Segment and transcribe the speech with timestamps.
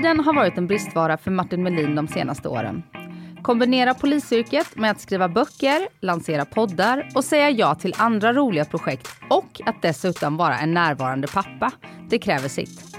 [0.00, 2.82] Tiden har varit en bristvara för Martin Melin de senaste åren.
[3.42, 9.08] Kombinera polisyrket med att skriva böcker, lansera poddar och säga ja till andra roliga projekt
[9.30, 11.72] och att dessutom vara en närvarande pappa.
[12.08, 12.96] Det kräver sitt.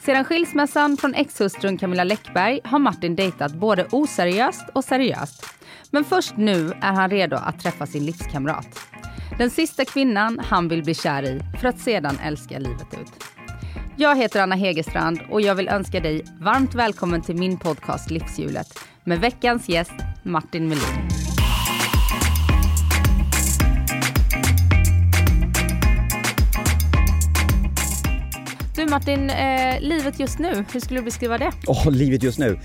[0.00, 5.46] Sedan skilsmässan från exhustrun Camilla Läckberg har Martin dejtat både oseriöst och seriöst.
[5.90, 8.78] Men först nu är han redo att träffa sin livskamrat.
[9.38, 13.37] Den sista kvinnan han vill bli kär i för att sedan älska livet ut.
[14.00, 18.78] Jag heter Anna Hegerstrand och jag vill önska dig varmt välkommen till min podcast Livshjulet
[19.04, 21.08] med veckans gäst Martin Melin.
[28.76, 31.52] Du Martin, eh, livet just nu, hur skulle du beskriva det?
[31.66, 32.58] Åh, livet just nu.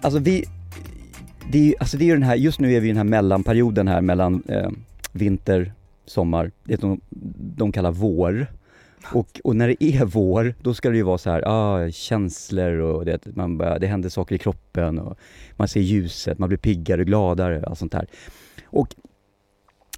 [0.00, 0.44] Alltså vi,
[1.52, 2.96] det är, ju- alltså det är ju den här, just nu är vi i den
[2.96, 4.70] här mellanperioden här mellan eh,
[5.12, 5.72] vinter,
[6.06, 7.00] sommar, det de,
[7.56, 8.46] de kallar vår.
[9.04, 12.72] Och, och när det är vår, då ska det ju vara så här, ah, känslor
[12.72, 15.18] och det, man börjar, det händer saker i kroppen och
[15.56, 18.06] man ser ljuset, man blir piggare, och gladare och allt sånt där.
[18.64, 18.94] Och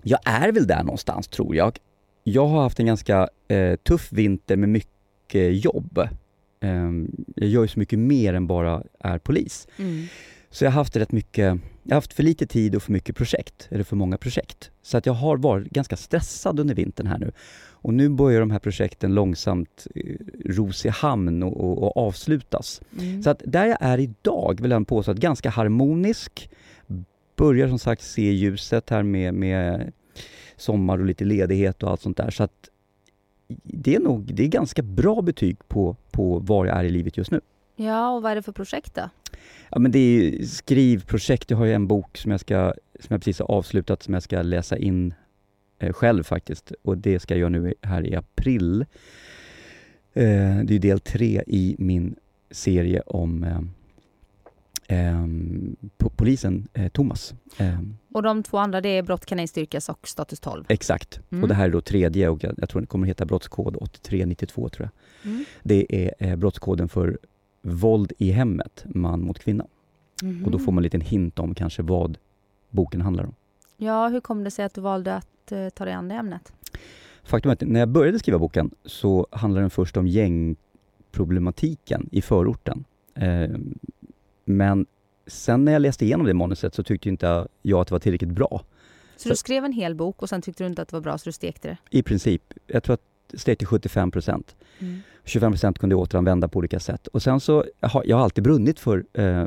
[0.02, 1.78] jag är väl där någonstans tror jag.
[2.24, 5.98] Jag har haft en ganska eh, tuff vinter med mycket jobb.
[6.60, 6.90] Eh,
[7.34, 9.68] jag gör ju så mycket mer än bara är polis.
[9.76, 10.06] Mm.
[10.50, 11.44] Så jag har haft rätt mycket,
[11.82, 14.70] jag har haft för lite tid och för mycket projekt, eller för många projekt.
[14.82, 17.32] Så att jag har varit ganska stressad under vintern här nu.
[17.82, 22.82] Och nu börjar de här projekten långsamt eh, ros i hamn och, och, och avslutas.
[23.00, 23.22] Mm.
[23.22, 26.50] Så att där jag är idag vill jag påstå att ganska harmonisk,
[27.36, 29.92] börjar som sagt se ljuset här med, med
[30.56, 32.30] sommar och lite ledighet och allt sånt där.
[32.30, 32.68] Så att
[33.64, 37.16] det är nog, det är ganska bra betyg på, på var jag är i livet
[37.16, 37.40] just nu.
[37.76, 39.10] Ja, och vad är det för projekt då?
[39.70, 43.20] Ja men det är skrivprojekt, jag har ju en bok som jag, ska, som jag
[43.20, 45.14] precis har avslutat som jag ska läsa in
[45.78, 48.80] eh, själv faktiskt och det ska jag göra nu här i april.
[50.12, 52.14] Eh, det är del tre i min
[52.50, 53.60] serie om eh,
[54.88, 57.34] ehm, po- polisen eh, Thomas.
[57.58, 60.64] Ehm, Och de två andra det är Brott kan ej styrkas och Status 12.
[60.68, 61.20] exakt.
[61.30, 61.42] Mm.
[61.42, 64.68] Och det här är då tredje och jag, jag tror den kommer heta brottskod 8392
[64.68, 64.88] tror
[65.22, 65.30] jag.
[65.32, 65.44] Mm.
[65.62, 67.18] Det är eh, brottskoden för
[67.62, 69.66] våld i hemmet, man mot kvinna.
[70.22, 70.44] Mhm.
[70.44, 72.18] Och då får man en liten hint om kanske vad
[72.70, 73.34] boken handlar om.
[73.76, 76.52] Ja, hur kom det sig att du valde att eh, ta dig an det ämnet?
[77.24, 82.22] Faktum är att när jag började skriva boken så handlade den först om gängproblematiken i
[82.22, 82.84] förorten.
[83.14, 83.50] Eh,
[84.44, 84.86] men
[85.26, 88.30] sen när jag läste igenom det manuset så tyckte inte jag att det var tillräckligt
[88.30, 88.64] bra.
[89.16, 91.18] Så du skrev en hel bok och sen tyckte du inte att det var bra
[91.18, 91.98] så du stekte det?
[91.98, 92.42] I princip.
[92.66, 93.02] Jag tror att
[93.34, 94.56] steg till 75 procent.
[94.78, 95.00] Mm.
[95.24, 97.06] 25 procent kunde jag återanvända på olika sätt.
[97.06, 99.46] Och sen så, jag har alltid brunnit för eh,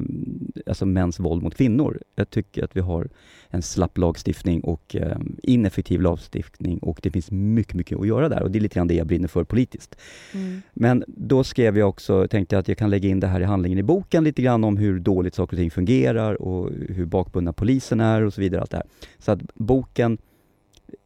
[0.66, 2.00] alltså mäns våld mot kvinnor.
[2.16, 3.10] Jag tycker att vi har
[3.50, 8.44] en slapp lagstiftning och eh, ineffektiv lagstiftning och det finns mycket, mycket att göra där
[8.44, 9.96] och det är lite grann det jag brinner för politiskt.
[10.34, 10.62] Mm.
[10.74, 13.80] Men då skrev jag också, tänkte att jag kan lägga in det här i handlingen
[13.80, 18.00] i boken lite grann om hur dåligt saker och ting fungerar och hur bakbundna polisen
[18.00, 18.62] är och så vidare.
[18.62, 18.86] Allt det här.
[19.20, 20.18] Så att boken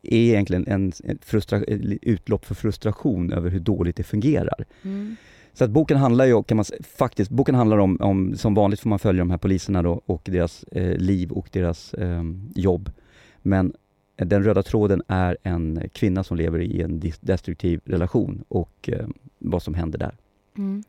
[0.01, 4.65] är egentligen en, en frustra, ett utlopp för frustration över hur dåligt det fungerar.
[4.81, 5.15] Mm.
[5.53, 6.65] Så att boken handlar ju, kan man,
[6.97, 10.21] faktiskt, boken handlar om, om, som vanligt får man följa de här poliserna då och
[10.25, 12.23] deras eh, liv och deras eh,
[12.55, 12.91] jobb.
[13.41, 13.73] Men
[14.15, 19.07] den röda tråden är en kvinna som lever i en destruktiv relation och eh,
[19.37, 20.17] vad som händer där.
[20.57, 20.83] Mm.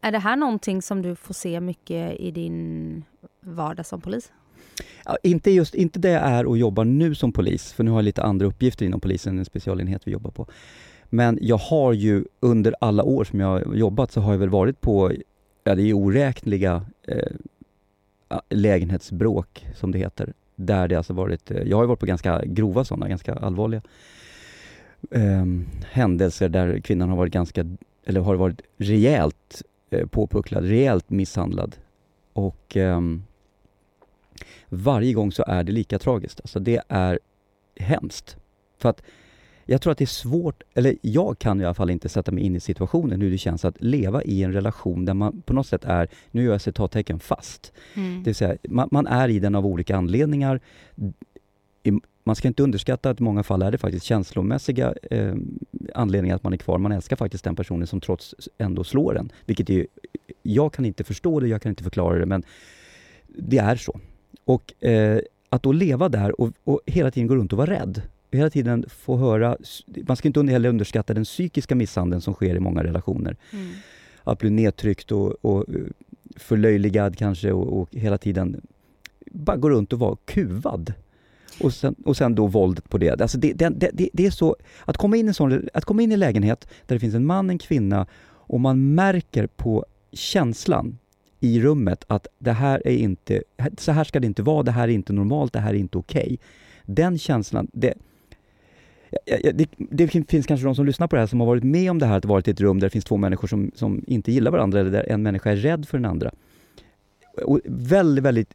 [0.00, 3.04] Är det här någonting som du får se mycket i din
[3.40, 4.32] vardag som polis?
[5.04, 7.98] Ja, inte just inte det jag är och jobbar nu som polis, för nu har
[7.98, 10.46] jag lite andra uppgifter inom polisen, en specialenhet vi jobbar på.
[11.10, 14.48] Men jag har ju under alla år som jag har jobbat så har jag väl
[14.48, 15.12] varit på,
[15.64, 17.32] ja det är oräkneliga eh,
[18.48, 20.32] lägenhetsbråk som det heter.
[20.56, 23.82] Där det alltså varit, eh, jag har ju varit på ganska grova sådana, ganska allvarliga
[25.10, 25.46] eh,
[25.90, 27.76] händelser där kvinnan har varit ganska,
[28.06, 31.76] eller har varit rejält eh, påpucklad, rejält misshandlad.
[32.32, 33.00] Och eh,
[34.70, 36.40] varje gång så är det lika tragiskt.
[36.40, 37.18] Alltså det är
[37.76, 38.36] hemskt.
[38.78, 39.02] För att
[39.64, 42.44] jag tror att det är svårt, eller jag kan i alla fall inte sätta mig
[42.44, 45.66] in i situationen hur det känns att leva i en relation där man på något
[45.66, 47.72] sätt är, nu gör jag citattecken, fast.
[47.94, 48.18] Mm.
[48.18, 50.60] Det vill säga, man, man är i den av olika anledningar.
[52.24, 55.34] man ska inte underskatta att i många fall är det faktiskt känslomässiga eh,
[55.94, 56.78] anledningar att man är kvar.
[56.78, 59.32] Man älskar faktiskt den personen som trots ändå slår en.
[59.46, 59.86] Vilket är,
[60.42, 62.42] jag kan inte förstå det, jag kan inte förklara det, men
[63.26, 64.00] det är så.
[64.50, 68.02] Och eh, att då leva där och, och hela tiden gå runt och vara rädd.
[68.30, 69.56] Hela tiden få höra,
[70.06, 73.36] man ska inte heller underskatta den psykiska misshandeln som sker i många relationer.
[73.52, 73.72] Mm.
[74.24, 75.80] Att bli nedtryckt och, och eh,
[76.36, 78.60] förlöjligad kanske och, och hela tiden
[79.30, 80.94] bara gå runt och vara kuvad.
[81.60, 83.20] Och sen, och sen då våldet på det.
[83.20, 86.10] Alltså det, det, det, det är så, att komma, in i sån, att komma in
[86.10, 90.98] i en lägenhet där det finns en man, en kvinna och man märker på känslan
[91.40, 93.42] i rummet att det här är inte,
[93.78, 95.98] så här ska det inte vara, det här är inte normalt, det här är inte
[95.98, 96.22] okej.
[96.22, 96.36] Okay.
[96.84, 97.94] Den känslan, det,
[99.54, 101.98] det, det, finns kanske de som lyssnar på det här som har varit med om
[101.98, 104.32] det här, att varit i ett rum där det finns två människor som, som inte
[104.32, 106.30] gillar varandra eller där en människa är rädd för den andra.
[107.44, 108.54] Och väldigt, väldigt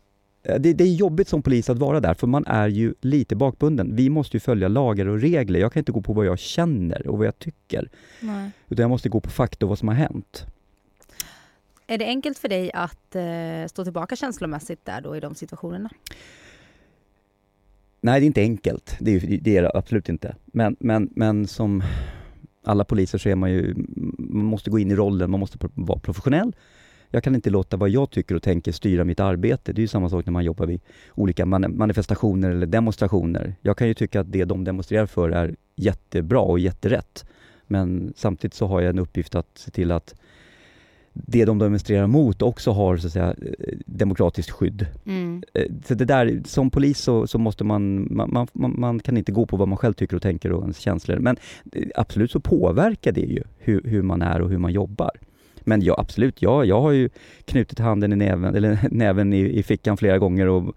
[0.60, 3.96] det, det, är jobbigt som polis att vara där, för man är ju lite bakbunden.
[3.96, 5.60] Vi måste ju följa lagar och regler.
[5.60, 7.90] Jag kan inte gå på vad jag känner och vad jag tycker.
[8.20, 8.52] Nej.
[8.70, 10.46] Utan jag måste gå på fakta och vad som har hänt.
[11.88, 15.90] Är det enkelt för dig att eh, stå tillbaka känslomässigt där då i de situationerna?
[18.02, 18.98] Nej, det är inte enkelt.
[19.00, 20.36] Det är, det är det absolut inte.
[20.46, 21.84] Men, men, men som
[22.64, 23.76] alla poliser så är man ju,
[24.18, 26.56] man måste gå in i rollen, man måste vara professionell.
[27.10, 29.74] Jag kan inte låta vad jag tycker och tänker styra mitt arbete.
[29.74, 30.82] Det är ju samma sak när man jobbar vid
[31.16, 33.56] olika manifestationer eller demonstrationer.
[33.62, 37.26] Jag kan ju tycka att det de demonstrerar för är jättebra och jätterätt.
[37.68, 40.16] Men samtidigt så har jag en uppgift att se till att
[41.18, 43.36] det de demonstrerar mot också har så att säga,
[43.86, 44.86] demokratiskt skydd.
[45.06, 45.44] Mm.
[45.54, 49.32] Eh, så det där, som polis så, så måste man man, man, man, kan inte
[49.32, 51.20] gå på vad man själv tycker och tänker och ens känslor.
[51.20, 51.38] Men
[51.72, 55.12] eh, absolut så påverkar det ju hur, hur man är och hur man jobbar.
[55.60, 57.10] Men ja, absolut, ja, jag har ju
[57.46, 60.76] knutit handen i näven, eller näven i, i fickan flera gånger och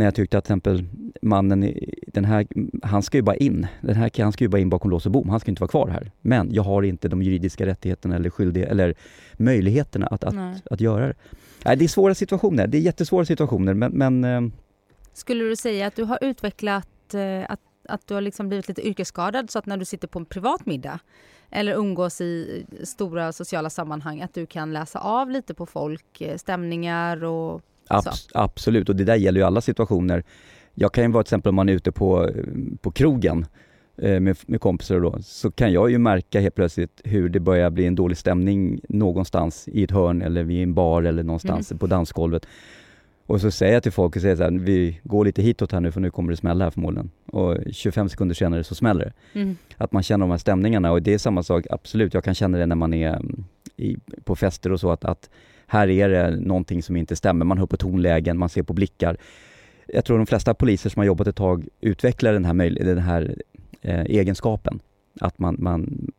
[0.00, 0.84] när jag tyckte att till exempel
[1.22, 1.74] mannen,
[2.06, 2.46] den här,
[2.82, 3.66] han ska ju bara in.
[3.80, 5.28] Den här han ska ju bara in bakom lås och bom.
[5.28, 6.10] Han ska inte vara kvar här.
[6.20, 8.94] Men jag har inte de juridiska rättigheterna eller skyldighe eller
[9.32, 10.34] möjligheterna att, att,
[10.70, 11.14] att, göra det.
[11.64, 12.66] Nej, det är svåra situationer.
[12.66, 13.92] Det är jättesvåra situationer, men...
[13.92, 14.52] men eh,
[15.12, 18.88] Skulle du säga att du har utvecklat, eh, att, att du har liksom blivit lite
[18.88, 20.98] yrkesskadad så att när du sitter på en privat middag
[21.50, 26.36] eller umgås i stora sociala sammanhang, att du kan läsa av lite på folk, eh,
[26.36, 30.24] stämningar och Abs absolut, och det där gäller ju alla situationer.
[30.74, 32.30] Jag kan ju vara till exempel om man är ute på,
[32.80, 33.46] på krogen
[33.98, 37.70] eh, med, med kompisar då, så kan jag ju märka helt plötsligt hur det börjar
[37.70, 41.78] bli en dålig stämning någonstans i ett hörn eller vid en bar eller någonstans mm.
[41.78, 42.46] på dansgolvet.
[43.30, 45.80] Och så säger jag till folk, och säger så här, vi går lite hitåt här
[45.80, 47.10] nu för nu kommer det smälla här förmodligen.
[47.26, 49.40] Och 25 sekunder senare så smäller det.
[49.40, 49.56] Mm.
[49.76, 52.58] Att man känner de här stämningarna och det är samma sak, absolut, jag kan känna
[52.58, 53.44] det när man är mm,
[53.76, 55.30] i, på fester och så att, att
[55.70, 57.44] här är det någonting som inte stämmer.
[57.44, 59.16] Man hör på tonlägen, man ser på blickar.
[59.86, 63.34] Jag tror de flesta poliser som har jobbat ett tag utvecklar den här, den här
[63.80, 64.80] eh, egenskapen.
[65.20, 66.10] Att man, man,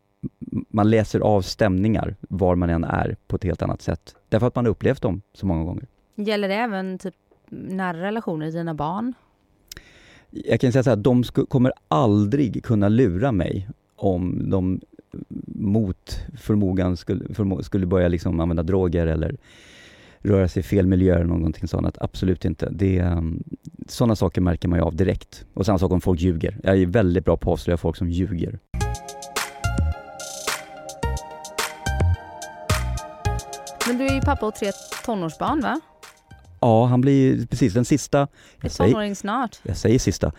[0.69, 4.15] man läser av stämningar var man än är på ett helt annat sätt.
[4.29, 5.87] Därför att man har upplevt dem så många gånger.
[6.15, 7.15] Gäller det även typ
[7.49, 9.13] nära relationer, dina barn?
[10.29, 14.81] Jag kan säga så här, de kommer aldrig kunna lura mig om de
[15.61, 19.35] mot förmågan skulle, förmo skulle börja liksom använda droger eller
[20.19, 21.97] röra sig i fel miljöer eller någonting sånt.
[22.01, 22.69] Absolut inte.
[22.69, 23.43] Det, um,
[23.87, 25.45] sådana saker märker man ju av direkt.
[25.53, 26.57] Och samma sak om folk ljuger.
[26.63, 28.59] Jag är väldigt bra på att avslöja folk som ljuger.
[33.87, 34.71] Men du är ju pappa och tre
[35.05, 35.81] tonårsbarn va?
[36.59, 38.27] Ja, han blir precis den sista.
[38.61, 39.59] Är tonåring snart?
[39.63, 40.31] Jag säger sista.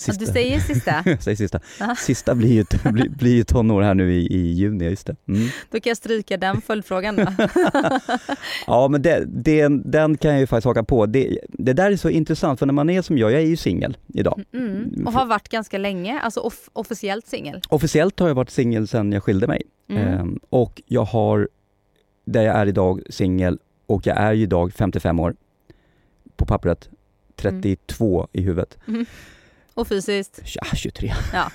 [0.00, 0.24] Sista.
[0.24, 1.02] du säger sista?
[1.04, 1.60] jag säger sista.
[1.98, 5.16] Sista blir ju, blir, blir ju tonår här nu i, i juni, just det.
[5.28, 5.48] Mm.
[5.70, 7.26] Då kan jag stryka den följdfrågan då.
[8.66, 11.06] ja, men det, det, den kan jag ju faktiskt haka på.
[11.06, 13.56] Det, det där är så intressant, för när man är som jag, jag är ju
[13.56, 14.44] singel idag.
[14.52, 15.06] Mm, mm.
[15.06, 17.60] och har varit ganska länge, alltså off officiellt singel?
[17.68, 19.62] Officiellt har jag varit singel sedan jag skilde mig.
[19.88, 20.02] Mm.
[20.08, 21.48] Ehm, och jag har,
[22.24, 25.34] där jag är idag, singel och jag är ju idag 55 år
[26.36, 26.88] på pappret,
[27.36, 28.28] 32 mm.
[28.32, 28.78] i huvudet.
[29.80, 30.42] Och fysiskt?
[30.44, 31.12] Ja, 23.
[31.32, 31.50] Ja.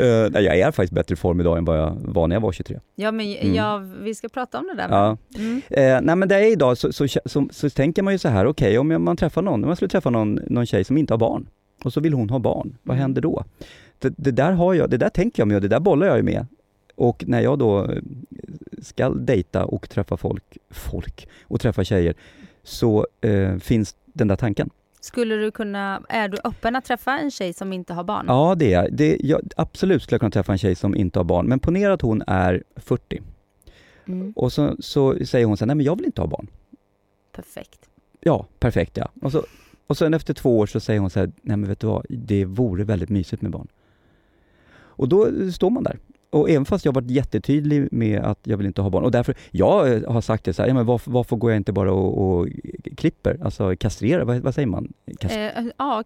[0.00, 2.40] uh, nej, jag är faktiskt bättre i form idag än vad jag var när jag
[2.40, 2.80] var 23.
[2.94, 3.54] Ja, men mm.
[3.54, 4.88] ja, vi ska prata om det där.
[4.90, 5.16] Ja.
[5.36, 5.56] Mm.
[5.56, 8.46] Uh, nej, men det är idag så, så, så, så, tänker man ju så här,
[8.46, 11.12] okej okay, om man träffar någon, om man skulle träffa någon, någon tjej som inte
[11.12, 11.48] har barn
[11.84, 13.02] och så vill hon ha barn, vad mm.
[13.02, 13.44] händer då?
[13.98, 16.24] Det, det, där har jag, det där tänker jag med och det där bollar jag
[16.24, 16.46] med.
[16.94, 18.02] Och när jag då eh,
[18.82, 22.14] ska dejta och träffa folk, folk och träffa tjejer,
[22.62, 24.70] så uh, finns den där tanken.
[25.06, 28.24] Skulle du kunna, är du öppen att träffa en tjej som inte har barn?
[28.28, 29.40] Ja, det är det, jag.
[29.56, 32.22] Absolut skulle jag kunna träffa en tjej som inte har barn, men ponera att hon
[32.26, 33.22] är 40.
[34.06, 34.32] Mm.
[34.36, 36.46] Och så, så säger hon så här, nej men jag vill inte ha barn.
[37.32, 37.88] Perfekt.
[38.20, 39.08] Ja, perfekt ja.
[39.22, 39.44] Och så,
[39.86, 42.06] Och sen efter två år så säger hon så här, nej men vet du vad,
[42.08, 43.68] det vore väldigt mysigt med barn.
[44.76, 45.98] Och då står man där.
[46.30, 49.34] Och även fast jag varit jättetydlig med att jag vill inte ha barn och därför,
[49.50, 51.92] jag eh, har sagt det så här, ja, men varför, varför går jag inte bara
[51.92, 52.48] och, och
[52.96, 54.92] klipper, alltså kastrerar, vad, vad säger man?
[55.20, 56.02] Kast, Eh, ja,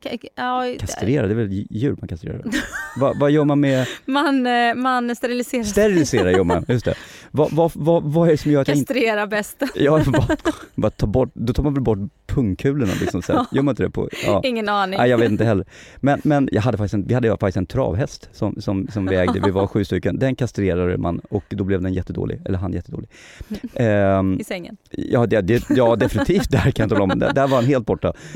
[0.79, 2.43] kastrera, det är väl djur man kastrerar?
[2.97, 6.95] vad, vad gör man med, man, eh, man steriliserar sterilisera gör man, just det.
[7.31, 9.63] Vad, vad, vad, vad är det som gör att jag inte Kastrera bäst.
[9.75, 10.37] Ja, bara,
[10.75, 13.47] bara ta bort, då tar man väl bort pungkulorna liksom så här.
[13.53, 14.09] Gör man inte det på...
[14.27, 14.41] Ja.
[14.45, 14.99] Ingen aning.
[14.99, 15.67] Nej, jag vet inte heller.
[15.97, 19.17] Men, men jag hade faktiskt en, vi hade faktiskt en travhäst som, som, som vi
[19.17, 20.10] ägde, vi var sju stycken.
[20.19, 23.11] Den kastrerade man och då blev den jättedålig, eller han jättedålig.
[23.75, 24.77] Ehm, I sängen.
[24.91, 27.19] ja, det, det, ja, definitivt, där kan jag tala om.
[27.19, 28.13] Där, där var han helt borta.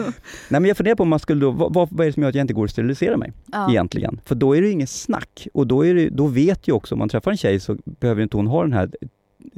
[0.49, 2.29] Nej men jag funderar på om man skulle då, vad, vad är det som gör
[2.31, 3.33] att jag inte går och steriliserar mig?
[3.53, 3.71] Ja.
[3.71, 4.21] egentligen.
[4.25, 5.49] För då är det ju inget snack.
[5.55, 8.23] Och då, är det, då vet ju också, om man träffar en tjej så behöver
[8.23, 8.91] inte hon ha den här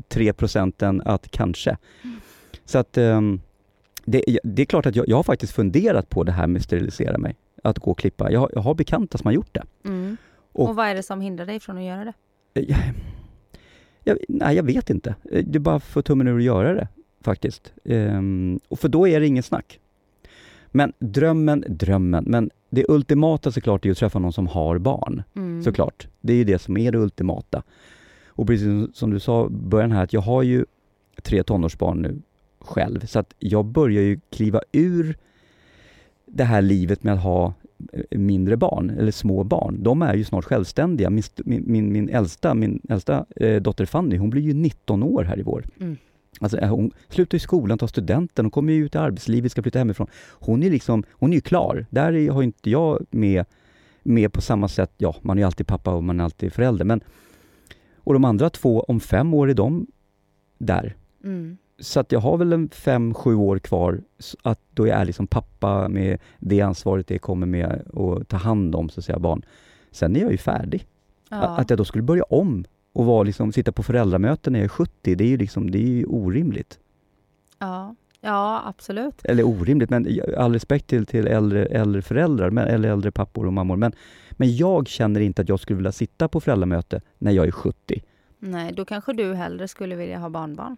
[0.09, 1.77] 3 procenten att kanske.
[2.65, 3.41] Så att ehm,
[4.05, 7.19] det, det är klart att jag, jag har faktiskt funderat på det här med sterilisera
[7.19, 7.37] mig.
[7.65, 8.31] Att gå och klippa.
[8.33, 9.63] Jag, har- jag har bekanta som har gjort det.
[9.85, 10.17] Mm.
[10.57, 12.13] Och- Och, vad är det som hindrar dig från att göra det?
[12.55, 12.79] Jag,
[14.05, 15.15] jag, nej, jag vet inte.
[15.23, 16.89] Det är bara för tummen ur att göra det
[17.21, 17.73] faktiskt.
[17.85, 19.81] Ehm, och för då är det ingen snack.
[20.67, 25.23] Men drömmen, drömmen, men det ultimata såklart är att träffa någon som har barn.
[25.37, 25.63] Mm.
[25.63, 26.09] Såklart.
[26.21, 27.63] Det är ju det som är det ultimata.
[28.27, 30.65] Och precis som- du sa i början här, att jag har ju
[31.23, 32.19] tre tonårsbarn nu
[32.61, 35.17] själv, så att jag börjar ju kliva ur
[36.27, 37.53] det här livet med att ha eh,
[38.11, 39.83] mindre barn, eller små barn.
[39.83, 41.11] De är ju snart självständiga.
[41.11, 45.39] Min, min, min, äldsta, min äldsta eh, dotter Fanny, hon blir ju 19 år här
[45.39, 45.65] i vår.
[45.81, 45.97] Mm.
[46.41, 49.63] Alltså, eh, hon slutar i skolan, tar studenten, hon kommer ju ut i arbetslivet, ska
[49.63, 50.07] flytta hemifrån.
[50.31, 51.87] Hon är liksom, hon är ju klar.
[51.91, 53.45] Där är, har inte jag med,
[54.03, 56.85] med på samma sätt, ja, man är ju alltid pappa och man är alltid förälder,
[56.85, 57.01] men
[57.97, 59.87] och de andra två, om fem år är de
[60.59, 60.97] där.
[61.25, 61.57] Mm.
[61.79, 64.01] Så att jag har väl en fem, sju år kvar
[64.43, 68.75] att då jag är liksom pappa med det ansvaret det kommer med att ta hand
[68.75, 69.43] om så att säga barn.
[69.91, 70.87] Sen är jag ju färdig.
[71.29, 71.37] Ja.
[71.37, 74.69] Att jag då skulle börja om och vara liksom, sitta på föräldramöten när jag är
[74.69, 76.79] 70, det är ju liksom, det är ju orimligt.
[77.59, 77.95] ja.
[78.21, 79.25] ja, absolut.
[79.25, 83.53] Eller orimligt, men all respekt till, till äldre, äldre föräldrar, men, eller äldre pappor och
[83.53, 83.77] mammor.
[83.77, 83.93] Men,
[84.33, 88.03] men jag känner inte att jag skulle vilja sitta på föräldramöte när jag är 70.
[88.39, 90.77] Nej, då kanske du hellre skulle vilja ha barnbarn.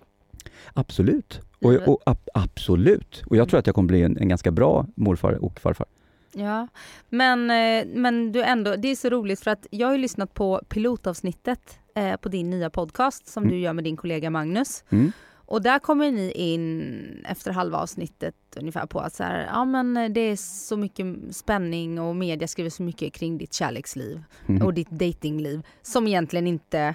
[0.74, 1.40] Absolut.
[1.60, 3.22] Och, och, ab- absolut.
[3.26, 5.86] Och jag tror att jag kommer bli en, en ganska bra morfar och farfar.
[6.32, 6.68] Ja,
[7.08, 10.34] men, eh, men du ändå, det är så roligt för att jag har ju lyssnat
[10.34, 13.54] på pilotavsnittet eh, på din nya podcast som Mm.
[13.54, 14.84] du gör med din kollega Magnus.
[14.90, 15.12] Mm.
[15.50, 20.12] Och där kommer ni in efter halva avsnittet ungefär på att så här, ja men
[20.12, 24.62] det är så mycket spänning och media skriver så mycket kring ditt kärleksliv Mm.
[24.66, 26.94] och ditt datingliv som egentligen inte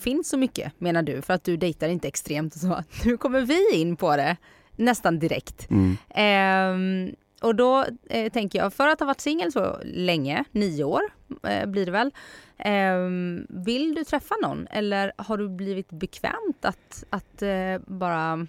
[0.00, 2.84] finns så mycket menar du för att du dejtar inte extremt och så.
[3.04, 4.36] Nu kommer vi in på det
[4.76, 5.70] nästan direkt.
[5.70, 5.96] Mm.
[6.08, 11.00] Ehm, och då eh, tänker jag, för att ha varit singel så länge, nio år
[11.42, 12.10] eh, blir det väl.
[12.58, 18.46] ehm, vill du träffa någon eller har du blivit bekvämt att, att eh, bara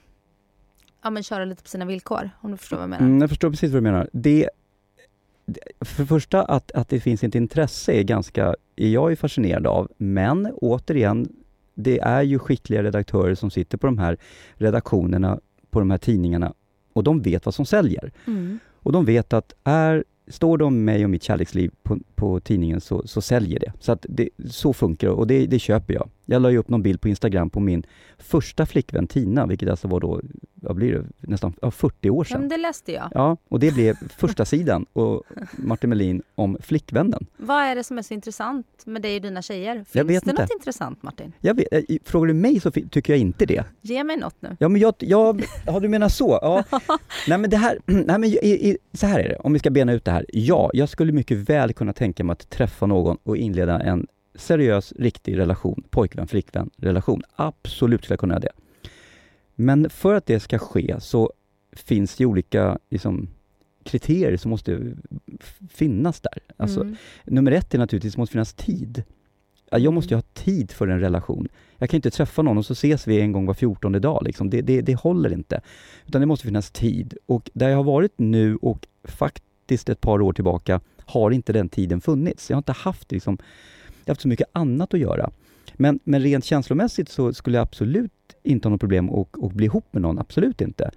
[1.04, 2.30] ja, men köra lite på sina villkor?
[2.42, 3.06] Om du förstår vad jag menar.
[3.06, 4.10] Mm, jag förstår precis vad du menar.
[4.14, 4.50] Det,
[5.82, 9.68] för det första, att, att det finns ett intresse är ganska, är jag ju fascinerad
[9.68, 9.92] av.
[9.98, 11.30] Men återigen,
[11.84, 14.18] det är ju skickliga redaktörer som sitter på de här
[14.54, 16.54] redaktionerna, på de här tidningarna
[16.94, 18.12] och de vet vad som säljer.
[18.28, 18.60] Mm.
[18.74, 22.82] Och de vet att är, står det om mig och mitt kärleksliv på, på tidningen
[22.82, 23.74] så, så säljer det.
[23.80, 26.10] Så att det, så funkar det och det, det köper jag.
[26.32, 27.84] Jag la ju upp någon bild på Instagram på min
[28.18, 30.22] första flickvän Tina, vilket alltså var då,
[30.56, 32.40] vad blir det, nästan ja, 40 år Ja, sedan.
[32.40, 33.10] men det läste jag.
[33.14, 35.24] Ja, och det blev första sidan och
[35.58, 37.26] Martin Melin om flickvännen.
[37.38, 39.76] Vad är det som är så intressant med dig och dina tjejer?
[39.76, 40.42] Finns Jag vet det inte.
[40.42, 41.34] något intressant Martin?
[41.40, 43.64] Jag vet, eh, frågar du mig så tycker jag inte det.
[43.82, 44.56] Ge mig något nu.
[44.60, 46.40] Ja men jag, jag ja du menar så.
[46.42, 46.64] Ja.
[47.28, 49.70] Nej men det här, nej men i, i, så här är det, om vi ska
[49.70, 50.26] bena ut det här.
[50.30, 54.94] Ja, jag skulle mycket väl kunna tänka mig att träffa någon och inleda en seriös,
[55.00, 57.24] riktig relation, pojkvän, flickvän, relation.
[57.36, 58.52] Absolut skulle jag kunna göra det.
[59.56, 61.32] Men för att det ska ske så
[61.72, 63.28] finns det olika liksom,
[63.84, 64.94] kriterier som måste
[65.70, 66.40] finnas där.
[66.58, 66.96] Alltså, Mm.
[67.26, 69.04] Nummer ett är naturligtvis, det måste finnas tid.
[69.70, 71.48] Ja, Jag måste ju ha tid för en relation.
[71.78, 74.24] Jag kan inte träffa någon och så ses vi en gång var fjortonde dag.
[74.26, 74.50] Liksom.
[74.50, 75.62] Det, det, det håller inte.
[76.08, 77.18] Utan det måste finnas tid.
[77.26, 81.70] Och där jag har varit nu och faktiskt ett par år tillbaka har inte den
[81.70, 82.50] tiden funnits.
[82.50, 83.38] Jag har inte haft, liksom,
[84.06, 85.32] jag har haft så mycket annat att göra.
[85.74, 88.12] Men, men rent känslomässigt så skulle jag absolut
[88.44, 90.20] inte ha något problem att, att bli ihop med någon.
[90.20, 90.92] Absolut inte.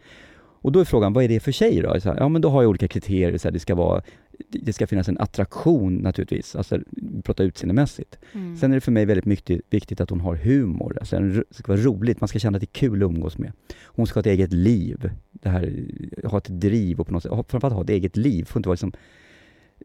[0.65, 1.89] Och då är frågan, vad är det för tjej då?
[1.89, 3.39] Här, ja men då har jag olika kriterier.
[3.39, 4.03] Så här, det ska vara
[4.39, 8.19] det ska finnas en attraktion naturligtvis, alltså vi pratar utseendemässigt.
[8.33, 8.57] Mm.
[8.57, 11.73] Sen är det för mig väldigt mycket, viktigt att hon har humor, alltså det ska
[11.73, 13.53] vara roligt, man ska känna att det är kul att umgås med.
[13.85, 15.85] Hon ska ha ett eget liv, det här,
[16.25, 18.75] ha ett driv och på något sätt, framförallt ha ett eget liv, får inte vara
[18.75, 18.93] liksom,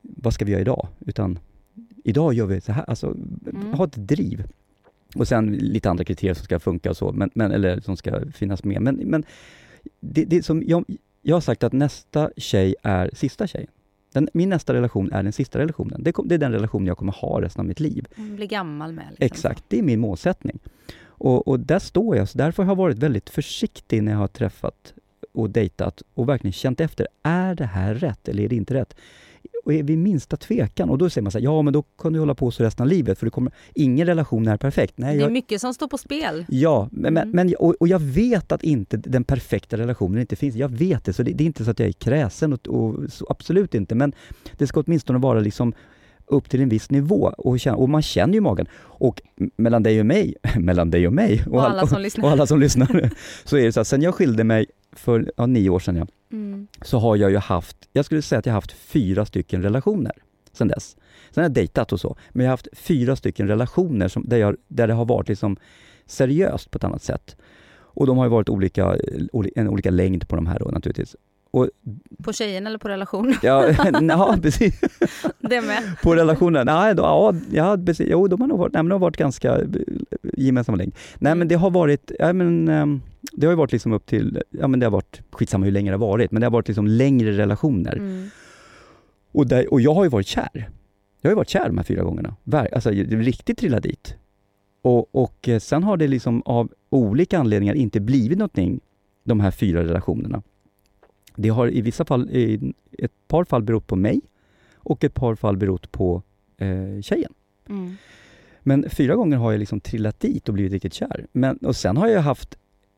[0.01, 0.87] vad ska vi göra idag?
[1.05, 1.39] Utan
[2.09, 3.73] idag gör vi så här, alltså Mm.
[3.73, 4.43] ha ett driv.
[5.15, 8.31] Och sen lite andra kriterier som ska funka och så, men, men, eller som ska
[8.31, 8.81] finnas med.
[8.81, 9.23] Men, men
[9.99, 10.85] det, det som jag,
[11.21, 13.69] jag har sagt att nästa tjej är sista tjejen.
[14.13, 16.03] Den, min nästa relation är den sista relationen.
[16.03, 18.05] Det, kom, det är den relation jag kommer ha resten av mitt liv.
[18.15, 19.05] Hon blir gammal med.
[19.09, 19.25] Liksom.
[19.25, 20.59] Exakt, det är min målsättning.
[21.05, 24.27] Och, och där står jag, så därför har jag varit väldigt försiktig när jag har
[24.27, 24.93] träffat
[25.31, 28.95] och dejtat och verkligen känt efter, är det här rätt eller är det inte rätt?
[29.65, 32.13] Och är vid minsta tvekan, och då säger man så här, ja men då kan
[32.13, 34.93] du hålla på så resten av livet, för det kommer, ingen relation är perfekt.
[34.97, 36.45] Nej, Det är mycket som står på spel.
[36.49, 37.31] Ja, men, Mm.
[37.31, 40.55] men, och, och jag vet att inte den perfekta relationen inte finns.
[40.55, 42.95] Jag vet det, så det, det är inte så att jag är kräsen, och, och
[43.29, 43.95] absolut inte.
[43.95, 44.13] Men
[44.57, 45.73] det ska åtminstone vara liksom
[46.29, 48.67] upp till en viss nivå och, känna, och man känner ju magen.
[48.81, 49.21] Och
[49.55, 52.59] mellan dig och mig, mellan dig och mig Och alla som och, och alla som
[52.59, 53.09] lyssnar,
[53.43, 56.07] så är det så att sen jag skilde mig för ja, nio år sedan, ja,
[56.31, 56.67] Mm.
[56.81, 60.11] så har jag ju haft, jag skulle säga att jag har haft fyra stycken relationer
[60.51, 60.97] sen dess.
[61.31, 64.37] Sen har jag dejtat och så, men jag har haft fyra stycken relationer som, där,
[64.37, 65.57] jag, där det har varit liksom
[66.05, 67.35] seriöst på ett annat sätt.
[67.71, 71.15] Och de har ju varit olika, eh, en olika längd på de här då naturligtvis.
[71.51, 71.69] Och,
[72.23, 73.35] På tjejen eller på relation?
[73.41, 73.67] ja,
[74.01, 74.81] ja, precis.
[75.39, 75.83] Det med.
[76.03, 76.65] På relationen?
[76.65, 78.07] Nej, då, ja, ja, precis.
[78.09, 79.65] Jo, de har nog varit, nej, men de har varit ganska eh,
[80.37, 80.95] gemensamma längd.
[81.19, 83.01] Nej, men det har varit, ja, men, ehm,
[83.31, 85.91] det har ju varit liksom upp till, ja men det har varit, skitsamma hur länge
[85.91, 87.95] det har varit, men det har varit liksom längre relationer.
[87.95, 88.29] Mm.
[89.31, 90.69] Och, där, och jag har ju varit kär.
[91.21, 92.35] Jag har ju varit kär de här fyra gångerna.
[92.51, 94.15] Alltså riktigt trillat dit.
[94.81, 98.79] Och, och eh, sen har det liksom av olika anledningar inte blivit någonting,
[99.23, 100.41] de här fyra relationerna.
[101.41, 104.21] Det har i vissa fall, i ett par fall berott på mig
[104.75, 106.23] och ett par fall berott på
[106.57, 107.33] eh, tjejen.
[107.69, 107.95] Mm.
[108.59, 111.27] Men fyra gånger har jag liksom trillat dit och blivit riktigt kär.
[111.31, 112.57] Men, och sen har jag haft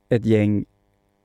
[0.09, 0.65] ett gäng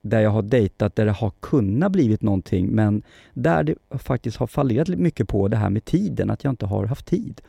[0.03, 3.03] där jag har dejtat där det har kunnat blivit någonting men
[3.35, 6.87] där det faktiskt har fallerat mycket på det här med tiden, att jag inte har
[6.87, 7.41] haft tid.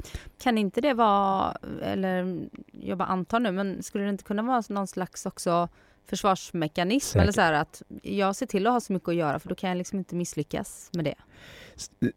[0.43, 2.39] Kan inte det vara, eller
[2.71, 5.69] jag bara antar nu, men skulle det inte kunna vara någon slags också
[6.10, 7.08] försvarsmekanism?
[7.14, 7.22] Säkert.
[7.24, 9.56] Eller så här att jag ser till att ha så mycket att göra för då
[9.56, 11.16] kan jag liksom inte misslyckas med det.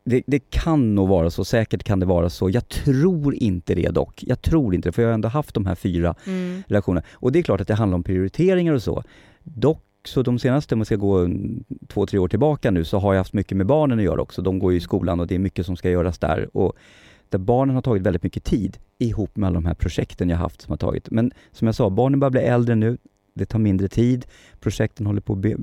[0.04, 2.50] Det, det kan nog vara så, säkert kan det vara så.
[2.50, 4.24] Jag tror inte det dock.
[4.26, 6.62] Jag tror inte det, för jag har ändå haft de här fyra Mm.
[6.68, 7.02] relationer.
[7.12, 9.02] Och det är klart att det handlar om prioriteringar och så.
[9.42, 11.28] Dock så de senaste, om man ska gå
[11.88, 14.42] två, tre år tillbaka nu, så har jag haft mycket med barnen att göra också.
[14.42, 16.56] De går ju i skolan och det är mycket som ska göras där.
[16.56, 16.72] Och
[17.28, 20.62] där barnen har tagit väldigt mycket tid ihop med alla de här projekten jag haft
[20.62, 21.10] som har tagit.
[21.10, 22.98] Men som jag sa, barnen börjar bli äldre nu.
[23.40, 24.26] Det tar mindre tid.
[24.60, 25.54] Projekten håller på att be,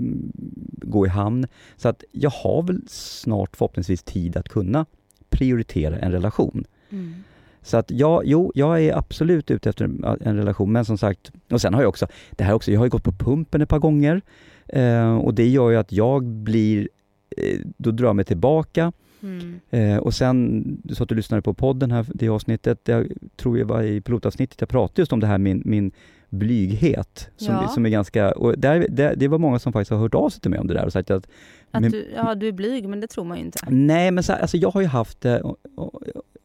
[0.82, 1.48] gå i hamn.
[1.76, 4.86] Så att jag har väl snart förhoppningsvis tid att kunna
[5.30, 6.66] prioritera en relation.
[6.90, 7.14] Mm.
[7.62, 11.62] Så att ja, jo, jag är absolut ute efter en, relation, men som sagt, och
[11.62, 13.80] sen har jag också, det här också, jag har ju gått på pumpen ett par
[13.80, 14.22] gånger
[14.68, 16.90] eh, och det gör ju att jag blir,
[17.38, 19.60] eh, då drar jag mig tillbaka Mm.
[19.70, 23.58] eh, och sen, du sa att du lyssnade på podden här, det avsnittet, jag tror
[23.60, 25.92] jag var i pilotavsnittet, jag pratade just om det här min, min
[26.30, 27.68] blyghet, som, Ja.
[27.68, 30.42] som är ganska, och där, där, det var många som faktiskt har hört av sig
[30.42, 31.28] till mig om det där och sagt att
[31.72, 33.60] Att Men- du, ja, du är blyg, men det tror man ju inte.
[33.70, 35.44] Nej, men så alltså jag har ju haft det,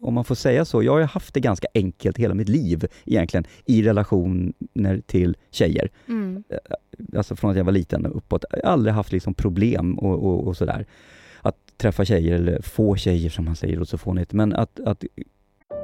[0.00, 2.86] om man får säga så, jag har ju haft det ganska enkelt hela mitt liv
[3.04, 5.90] egentligen i relationer till tjejer.
[6.08, 6.44] Mm.
[7.16, 8.44] Alltså från att jag var liten och uppåt.
[8.50, 10.86] Jag har aldrig haft liksom problem och, och, och sådär.
[11.42, 14.32] Att träffa tjejer, eller få tjejer som man säger och så fånigt.
[14.32, 15.04] Men att, att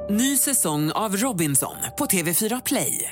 [0.09, 3.11] Ny säsong av Robinson på TV4 Play.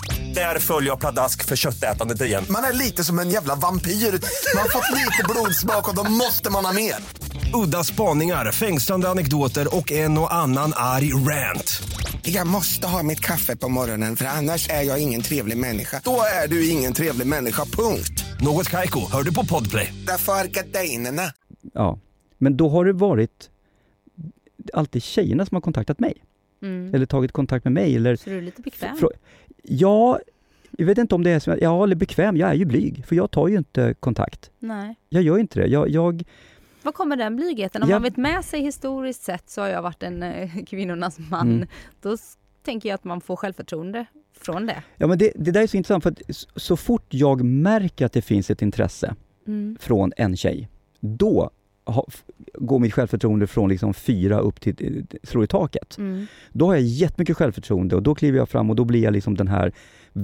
[0.33, 2.45] Där följer jag pladask för köttätandet igen.
[2.49, 3.91] Man är lite som en jävla vampyr.
[3.91, 6.95] Man har fått lite blodsmak och då måste man ha mer.
[7.53, 11.81] Udda spaningar, fängslande anekdoter och en och annan arg rant.
[12.23, 16.01] Jag måste ha mitt kaffe på morgonen för annars är jag ingen trevlig människa.
[16.03, 18.23] Då är du ingen trevlig människa, punkt.
[18.41, 19.93] Något Kaiko, hör du på Podplay.
[20.07, 21.31] Därför är gardinerna.
[21.73, 21.99] ja.
[22.37, 23.49] Men då har det varit
[24.73, 26.13] alltid tjejerna som har kontaktat mig.
[26.61, 26.95] Mm.
[26.95, 27.95] Eller tagit kontakt med mig.
[27.95, 28.97] Eller Så du är lite bekväm?
[29.61, 30.19] Ja,
[30.77, 33.15] jag vet inte om det är så, ja eller bekväm, jag är ju blyg, för
[33.15, 34.51] jag tar ju inte kontakt.
[34.59, 34.95] Nej.
[35.09, 35.67] Jag gör inte det.
[35.67, 36.23] Jag, jag
[36.83, 37.83] Var kommer den blygheten?
[37.83, 37.95] Om Ja.
[37.95, 41.51] man vet med sig historiskt sett så har jag varit en eh, kvinnornas man.
[41.55, 41.67] Mm.
[42.01, 42.17] Då
[42.65, 44.05] tänker jag att man får självförtroende
[44.37, 44.83] från det.
[44.97, 46.15] Ja men det, det där är så intressant för
[46.59, 49.15] så fort jag märker att det finns ett intresse
[49.47, 49.77] Mm.
[49.81, 50.69] från en tjej,
[50.99, 51.49] då
[51.85, 52.07] ha,
[52.53, 55.97] går mitt självförtroende från liksom fyra upp till, eh, slår i taket.
[55.97, 56.25] Mm.
[56.51, 59.37] Då har jag jättemycket självförtroende och då kliver jag fram och då blir jag liksom
[59.37, 59.71] den här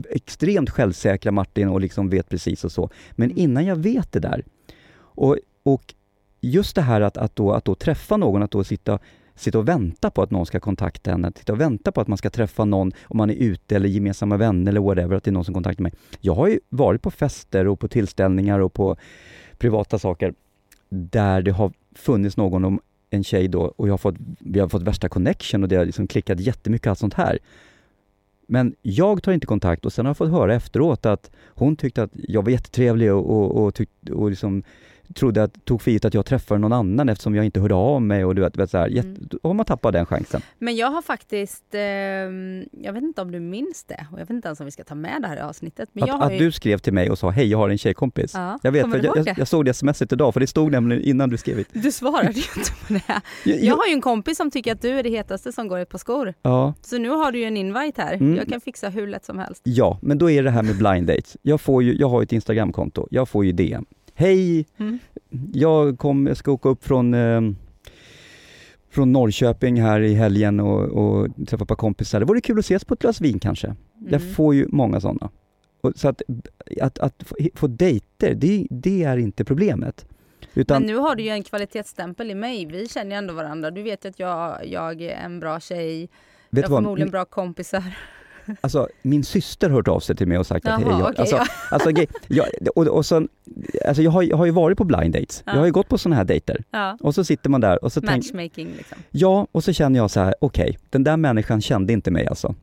[0.10, 2.90] extremt självsäkra Martin och liksom vet precis och så.
[3.12, 3.44] Men Mm.
[3.44, 4.44] innan jag vet det där,
[5.00, 5.94] och, och
[6.42, 9.00] just det här att, att, då, att då träffa någon, att då sitta,
[9.36, 12.18] sitta och vänta på att någon ska kontakta henne, sitta och vänta på att man
[12.18, 15.34] ska träffa någon om man är ute eller gemensamma vänner eller whatever, att det är
[15.34, 15.94] någon som kontaktar mig.
[16.20, 18.98] Jag har ju varit på fester och på tillställningar och på
[19.58, 20.34] privata saker
[20.90, 24.70] där det har funnits någon om en tjej då och jag har fått, vi har
[24.70, 27.40] fått värsta connection och det har liksom klickat jättemycket allt sånt här.
[28.48, 32.04] Men jag tar inte kontakt och sen har jag fått höra efteråt att hon tyckte
[32.04, 34.64] att jag var jättetrevlig och, och, och, tyck, och liksom
[35.14, 38.02] trodde att, tog för givet att jag träffade någon annan eftersom jag inte hörde av
[38.02, 39.30] mig och du vet, vet så här, Mm.
[39.44, 40.42] har man tappat den chansen.
[40.60, 44.30] Men jag har faktiskt, ehm, jag vet inte om du minns det och jag vet
[44.30, 45.90] inte ens om vi ska ta med det här i avsnittet.
[45.94, 46.40] Men jag Att, har att ju...
[46.40, 48.32] du skrev till mig och sa hej jag har en tjejkompis.
[48.34, 51.04] Ja, Jag vet, för jag, jag, jag såg det smset idag för det stod nämligen
[51.04, 51.80] innan du skrev det.
[51.82, 53.22] Du svarade ju inte på det.
[53.46, 55.80] Jag, Jag har ju en kompis som tycker att du är det hetaste som går
[55.80, 56.34] i ett par skor.
[56.42, 58.14] ja, Så nu har du ju en invite här.
[58.14, 58.36] Mm.
[58.36, 59.62] Jag kan fixa hur lätt som helst.
[59.64, 61.38] ja, men då är det här med blind dates.
[61.42, 63.86] Jag, får ju, jag har ett Instagramkonto, jag får ju DM.
[64.20, 65.00] Hej, Mm.
[65.54, 67.42] jag, kom, jag ska åka upp från, eh,
[68.90, 72.20] från Norrköping här i helgen och, och träffa ett par kompisar.
[72.20, 73.76] Det vore kul att ses på ett glas vin kanske.
[74.10, 74.34] Jag Mm.
[74.34, 75.30] får ju många sådana.
[75.82, 76.22] Och så att,
[76.82, 80.06] att, att få, få dejter, det, det är inte problemet.
[80.54, 82.66] Utan, Men nu har du ju en kvalitetsstämpel i mig.
[82.66, 83.72] Vi känner ju ändå varandra.
[83.72, 86.02] Du vet ju att jag, jag är en bra tjej.
[86.50, 87.84] vet jag har förmodligen bra kompisar.
[88.62, 91.36] Alltså, min syster har hört av sig till mig och sagt att hej, jag, alltså,
[91.36, 91.46] ja.
[91.72, 91.92] alltså,
[92.28, 93.28] jag, och, och sen,
[93.86, 95.44] alltså jag, har, jag har ju varit på blind dates.
[95.46, 95.52] Ja.
[95.52, 96.64] Jag har ju gått på sådana här dejter.
[96.72, 96.98] Ja.
[97.02, 98.98] Och så sitter man där och så Matchmaking liksom.
[99.12, 102.56] Ja, och så känner jag så här, okej, den där människan kände inte mig alltså.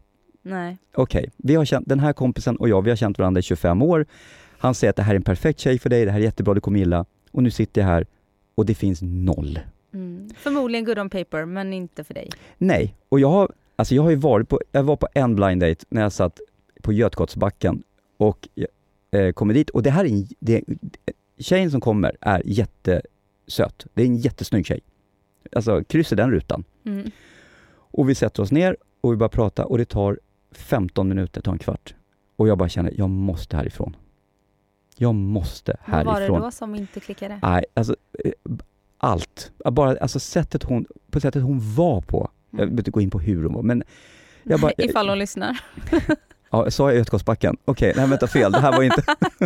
[0.43, 0.79] Nej.
[0.95, 3.83] Okej, vi har känt, den här kompisen och jag, vi har känt varandra i 25
[3.83, 4.07] år.
[4.59, 6.55] Han säger att det här är en perfekt tjej för dig, det här är jättebra,
[6.55, 7.05] du kommer gilla.
[7.31, 8.07] Och nu sitter jag här
[8.55, 9.59] och det finns noll.
[9.95, 10.31] Mm.
[10.37, 12.31] Förmodligen good on paper, men inte för dig.
[12.59, 15.61] Nej, och jag har, alltså jag har ju varit på, jag var på en blind
[15.61, 16.41] date när jag satt
[16.83, 17.83] på Götgatsbacken
[18.17, 18.49] och
[19.11, 20.65] eh, kommer dit och det här är en, det,
[21.39, 23.87] tjejen som kommer är jättesöt.
[23.95, 24.81] Det är en jättesnygg tjej.
[25.53, 26.65] Alltså kryss i den rutan.
[26.85, 27.11] Mm.
[27.77, 30.19] Och vi sätter oss ner och vi börjar prata och det tar
[30.53, 31.95] 15 minuter, det tar en kvart.
[32.37, 33.97] Och jag bara känner, jag måste härifrån.
[34.97, 36.41] Jag måste Vad var det härifrån.
[36.41, 37.41] då som inte klickade?
[37.43, 38.33] Nej, alltså eh,
[38.99, 39.53] allt.
[39.65, 42.31] Bara, alltså sättet hon, på sättet hon var på.
[42.59, 43.83] Jag behöver inte gå in på hur hon var, men
[44.43, 45.61] jag bara, Ifall hon lyssnar.
[46.51, 47.57] ja, sa jag Götgatsbacken?
[47.65, 49.03] Okej, nej vänta fel, det här var inte,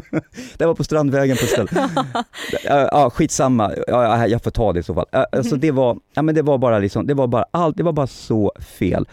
[0.56, 1.88] det var på Strandvägen på ett ställe.
[2.64, 5.06] Ja, skitsamma, ja, ja, jag får ta det i så fall.
[5.32, 7.92] Alltså det var, ja men det var bara liksom, det var bara allt, det var
[7.92, 9.08] bara så fel.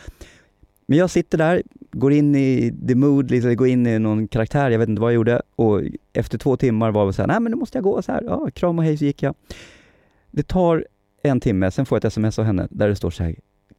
[0.87, 4.69] Men jag sitter där, går in i the mood, liksom, går in i någon karaktär,
[4.69, 5.81] jag vet inte vad jag gjorde och
[6.13, 8.23] efter två timmar var det så här, nej men nu måste jag gå så här,
[8.23, 9.35] ja, kram och hej så gick jag.
[10.31, 10.85] Det tar
[11.23, 13.35] en timme, sen får jag ett sms av henne där det står så här,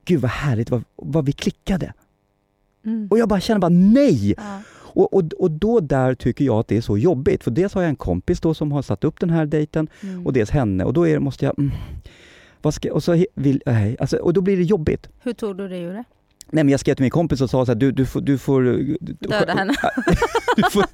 [0.06, 1.92] gud vad härligt vad, vad vi klickade.
[2.84, 3.08] Mm.
[3.10, 4.34] Och jag bara känner bara nej!
[4.36, 4.60] Ja.
[4.96, 7.82] Och, och, och då där tycker jag att det är så jobbigt, för dels har
[7.82, 10.26] jag en kompis då som har satt upp den här dejten Mm.
[10.26, 11.70] och dels henne och då är, måste jag, mm,
[12.62, 15.08] vad ska, och så vill, nej, alltså, och då blir det jobbigt.
[15.22, 16.04] Hur tog du dig ur det?
[16.50, 18.38] Nej men jag skrev till min kompis och sa så här, du, du får, du
[18.38, 19.74] får du, Döda henne.
[20.56, 20.84] du får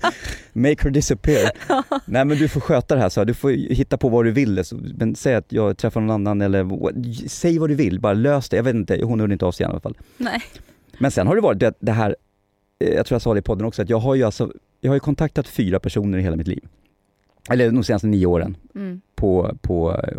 [0.52, 1.50] make her disappear.
[2.06, 3.24] Nej men du får sköta det här så här.
[3.24, 6.40] du får hitta på vad du vill, så- men säg att jag träffar någon annan
[6.40, 8.56] eller säg vad du vill, bara lös det.
[8.56, 9.98] Jag vet inte, hon hörde inte av sig i alla fall.
[10.16, 10.42] Nej.
[10.98, 12.16] Men sen har det varit det, det här,
[12.84, 14.92] eh, jag tror jag sa det i podden också, att jag har ju alltså, jag
[14.92, 16.64] har kontaktat fyra personer i hela mitt liv.
[17.50, 19.00] Eller de senaste nio åren Mm.
[19.14, 20.16] på, på eh,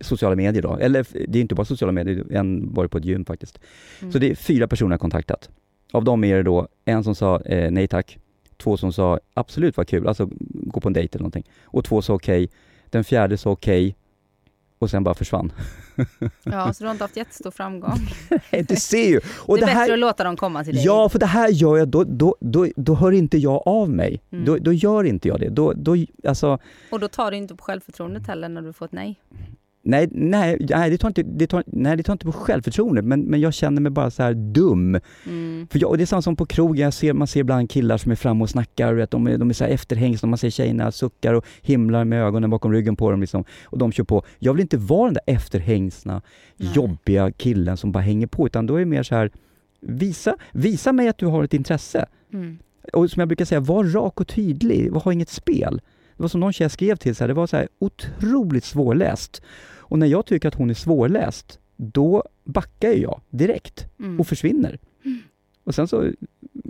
[0.00, 0.76] sociala medier då.
[0.76, 3.58] Eller det är inte bara sociala medier, en var på ett gym faktiskt.
[4.00, 4.12] Mm.
[4.12, 5.50] Så det är fyra personer jag kontaktat.
[5.92, 8.18] Av dem är det då en som sa eh, nej tack,
[8.56, 11.48] två som sa absolut vad kul, alltså gå på en dejt eller någonting.
[11.64, 12.50] Och två sa okej,
[12.90, 13.96] den fjärde sa okej
[14.82, 15.52] och sen bara försvann.
[16.42, 17.98] Ja, så du har inte haft jättestor framgång.
[18.68, 19.20] du ser ju!
[19.26, 20.84] Och det är det bättre här, att låta dem komma till dig.
[20.84, 24.22] Ja, för det här gör jag, då, då, då, då hör inte jag av mig.
[24.30, 24.44] Mm.
[24.44, 25.48] Då, då gör inte jag det.
[25.48, 26.58] Då, då, alltså,
[26.90, 29.20] Och då tar du inte på självförtroendet heller när du får ett nej.
[29.82, 33.20] Nej, nej, nej, det tar inte, det tar, nej, det tar inte på självförtroende, men,
[33.20, 35.00] men jag känner mig bara så här dum.
[35.26, 35.66] Mm.
[35.70, 37.96] För jag, och det är samma som på krogen, jag ser, man ser ibland killar
[37.96, 40.50] som är framme och snackar, vet, de är, de är så här efterhängsna, man ser
[40.50, 44.24] tjejerna suckar och himlar med ögonen bakom ryggen på dem liksom, och de kör på.
[44.38, 46.22] Jag vill inte vara den där efterhängsna,
[46.56, 46.72] Nej.
[46.74, 49.30] jobbiga killen som bara hänger på, utan då är det mer så här,
[49.80, 52.06] visa, visa mig att du har ett intresse.
[52.32, 52.58] Mm.
[52.92, 55.80] Och som jag brukar säga, var rak och tydlig, ha inget spel.
[56.16, 59.42] Det var som någon tjej skrev till, så här, det var så här otroligt svårläst.
[59.92, 64.20] Och när jag tycker att hon är svårläst, då backar jag direkt Mm.
[64.20, 64.78] och försvinner.
[65.64, 66.14] Och sen så, För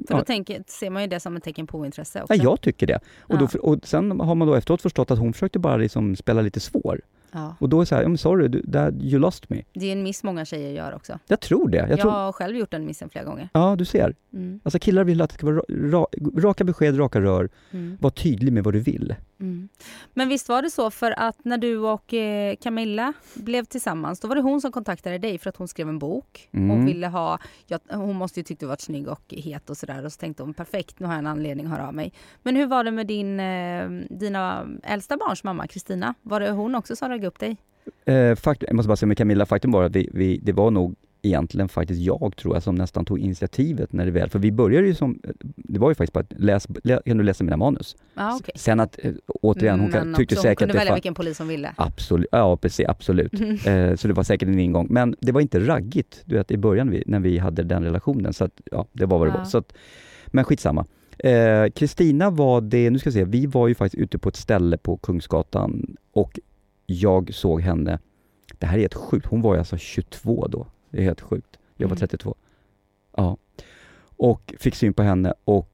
[0.08, 0.16] Ja.
[0.18, 2.34] då tänker, ser man ju det som ett tecken på ointresse också.
[2.34, 2.98] ja jag tycker det.
[3.20, 3.60] Och, då, Ja.
[3.60, 7.00] och sen har man då efteråt förstått att hon försökte bara liksom spela lite svår.
[7.34, 7.56] Ja.
[7.58, 9.62] Och då är det så här, "I'm sorry, du, that, you lost me.
[9.72, 11.18] Det är en miss många tjejer gör också.
[11.26, 11.76] Jag tror det.
[11.76, 13.48] Jag Jag, tror, har själv gjort den missen flera gånger.
[13.52, 14.14] ja, du ser.
[14.32, 14.60] Mm.
[14.62, 17.50] Alltså killar vill att det ska vara ra, ra, raka besked, raka rör.
[17.70, 17.98] Mm.
[18.00, 19.14] Var tydlig med vad du vill.
[19.40, 19.68] Mm.
[20.14, 24.28] Men visst var det så för att när du och eh, Camilla blev tillsammans, då
[24.28, 26.48] var det hon som kontaktade dig för att hon skrev en bok.
[26.52, 26.70] Mm.
[26.70, 30.04] Hon ville ha, ja, hon måste ju tyckt du varit snygg och het och sådär
[30.04, 32.12] och så tänkte hon perfekt, nu har jag en anledning att höra av mig.
[32.42, 36.14] Men hur var det med din, eh, dina äldsta barns mamma Kristina?
[36.22, 37.56] Var det hon också som rög upp dig?
[38.04, 40.70] Eh, fakt, jag måste bara säga med Camilla, faktum var att vi, vi, det var
[40.70, 44.52] nog egentligen faktiskt jag tror jag som nästan tog initiativet när det väl, för vi
[44.52, 45.20] började ju som,
[45.56, 47.96] det var ju faktiskt bara att läs, lä, kan du läsa mina manus?
[48.14, 48.52] Ja, okej.
[48.56, 51.14] Sen att, eh, återigen, hon kan, Men tyckte också, hon säkert kunde att välja vilken
[51.14, 51.72] polis hon ville.
[51.76, 53.32] Absolut, ja precis, absolut.
[53.66, 54.86] Eh, så det var säkert en ingång.
[54.90, 58.32] Men det var inte raggigt, du vet i början vi, när vi hade den relationen.
[58.32, 59.38] Så att, ja, det var vad det Ja.
[59.38, 59.44] var.
[59.44, 59.72] Så att,
[60.26, 60.86] men skitsamma.
[61.18, 64.36] Eh, Kristina var det, nu ska vi se, vi var ju faktiskt ute på ett
[64.36, 66.38] ställe på Kungsgatan och
[66.86, 67.98] jag såg henne,
[68.58, 70.66] det här är helt sjukt, hon var ju alltså 22 då.
[70.90, 71.58] Det är helt sjukt.
[71.76, 71.98] Jag var Mm.
[72.08, 72.34] 32.
[73.16, 73.36] Ja.
[74.16, 75.68] Och fick syn på henne och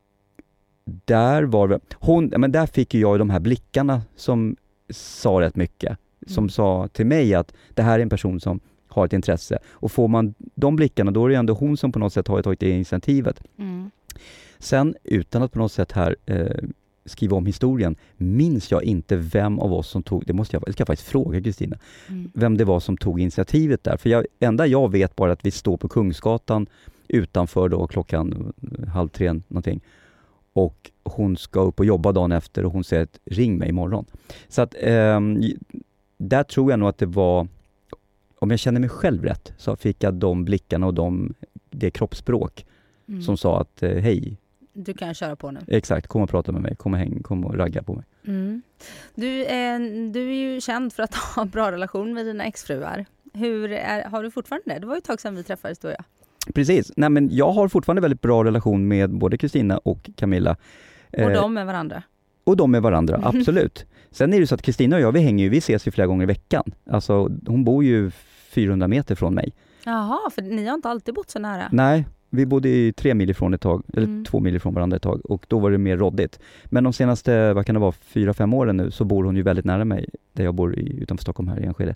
[0.84, 4.56] där var det, hon, men där fick jag de här blickarna som
[4.90, 5.98] sa rätt mycket.
[6.26, 6.48] Som Mm.
[6.50, 9.58] sa till mig att det här är en person som har ett intresse.
[9.70, 12.42] Och får man de blickarna, då är det ändå hon som på något sätt har
[12.42, 13.42] tagit det initiativet.
[13.58, 13.90] Mm.
[14.58, 16.46] Sen, utan att på något sätt här eh,
[17.08, 20.72] skriva om historien, minns jag inte vem av oss som tog, det måste jag, det
[20.72, 22.30] ska jag faktiskt fråga Kristina, Mm.
[22.34, 23.96] vem det var som tog initiativet där.
[23.96, 26.66] För jag, enda jag vet bara att vi står på Kungsgatan
[27.08, 29.80] utanför då klockan eh, halv tre någonting.
[30.52, 34.04] Och hon ska upp och jobba dagen efter och hon säger att ring mig imorgon.
[34.48, 35.42] Så att ehm,
[36.18, 37.48] där tror jag nog att det var,
[38.38, 41.34] om jag känner mig själv rätt, så fick jag de blickarna och de,
[41.70, 42.64] det kroppsspråk
[43.08, 43.22] Mm.
[43.22, 44.36] som sa att eh, hej,
[44.84, 45.60] Du kan köra på nu.
[45.68, 48.04] exakt, kom och prata med mig, kom och häng, kom och ragga på mig.
[48.26, 48.62] Mm.
[49.14, 49.78] Du, är,
[50.12, 53.06] du är ju känd för att ha en bra relation med dina exfruar.
[53.32, 54.78] Hur är, har du fortfarande det?
[54.80, 56.04] Det var ju ett tag sedan vi träffades du och jag.
[56.54, 60.56] Precis, nej men jag har fortfarande väldigt bra relation med både Kristina och Camilla.
[61.12, 62.02] Och Eh, de med varandra.
[62.44, 63.86] och de med varandra, absolut.
[64.10, 66.06] Sen är det så att Kristina och jag, vi hänger ju, vi ses ju flera
[66.06, 66.64] gånger i veckan.
[66.90, 68.10] Alltså hon bor ju
[68.50, 69.52] 400 meter från mig.
[69.84, 71.68] Jaha, för ni har inte alltid bott så nära.
[71.72, 74.24] Nej, vi bodde i tre mil ifrån ett tag, eller Mm.
[74.24, 76.40] två mil ifrån varandra ett tag och då var det mer råddigt.
[76.64, 79.42] Men de senaste, vad kan det vara, fyra, fem åren nu så bor hon ju
[79.42, 81.94] väldigt nära mig, där jag bor i, utanför Stockholm här i Enskede.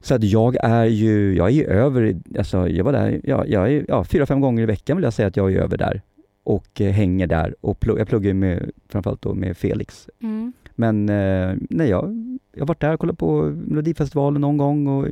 [0.00, 3.72] Så att jag är ju, jag är ju över, alltså jag var där, ja, jag
[3.72, 6.00] är, ja, fyra, fem gånger i veckan vill jag säga att jag är över där.
[6.44, 10.08] Och eh, hänger där och plugg, jag pluggar ju med, framförallt då med Felix.
[10.22, 10.52] Mm.
[10.74, 15.08] Men eh, nej, jag, jag har varit där och kollat på Melodifestivalen någon gång och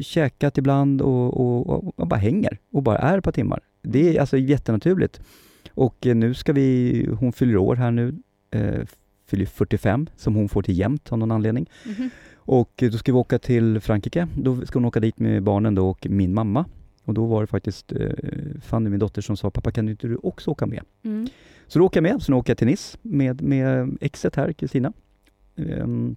[0.00, 3.60] käkat ibland och, och, och bara hänger och bara är ett par timmar.
[3.82, 5.20] Det är alltså jättenaturligt.
[5.74, 8.14] Och eh, nu ska vi, hon fyller år här nu,
[8.50, 8.80] eh,
[9.26, 11.70] fyller 45 som hon får till jämt av någon anledning.
[11.86, 12.10] Mhm.
[12.34, 14.28] Och eh, då ska vi åka till Frankrike.
[14.36, 16.64] Då ska hon åka dit med barnen då och min mamma.
[17.04, 18.10] Och då var det faktiskt eh,
[18.60, 20.82] Fanny, min dotter, som sa pappa kan inte du också åka med?
[21.02, 21.28] Mm.
[21.66, 24.92] Så då åker jag med, sen åker jag till Nice med, med exet här, Kristina.
[25.56, 26.16] Ehm,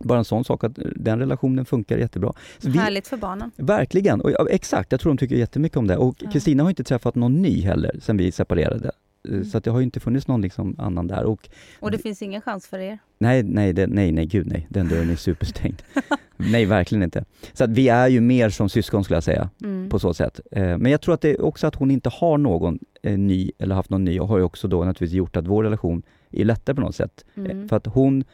[0.00, 2.32] bara en sån sak att den relationen funkar jättebra.
[2.58, 3.50] Så vi, Härligt för barnen.
[3.56, 5.96] verkligen, och, ja, exakt, jag tror de tycker jättemycket om det.
[5.96, 6.18] Och.
[6.32, 8.86] Kristina har inte träffat någon ny heller sen vi separerade.
[8.86, 8.90] Eh,
[9.28, 9.44] Mm.
[9.44, 11.24] Så att det har ju inte funnits någon liksom annan där.
[11.24, 11.48] Och
[11.80, 12.98] Och det finns ingen chans för er.
[13.18, 15.82] nej, nej, det, nej, nej, gud nej, den dörren är superstängd.
[16.36, 17.24] nej, verkligen inte.
[17.52, 19.88] Så att vi är ju mer som syskon skulle jag säga Mm.
[19.90, 20.40] på så sätt.
[20.52, 23.74] Eh, Men jag tror att det också att hon inte har någon eh, ny, eller
[23.74, 26.74] haft någon ny, och har ju också då naturligtvis gjort att vår relation är lättare
[26.74, 27.24] på något sätt.
[27.34, 27.68] Eh, Mm.
[27.68, 28.24] För att hon,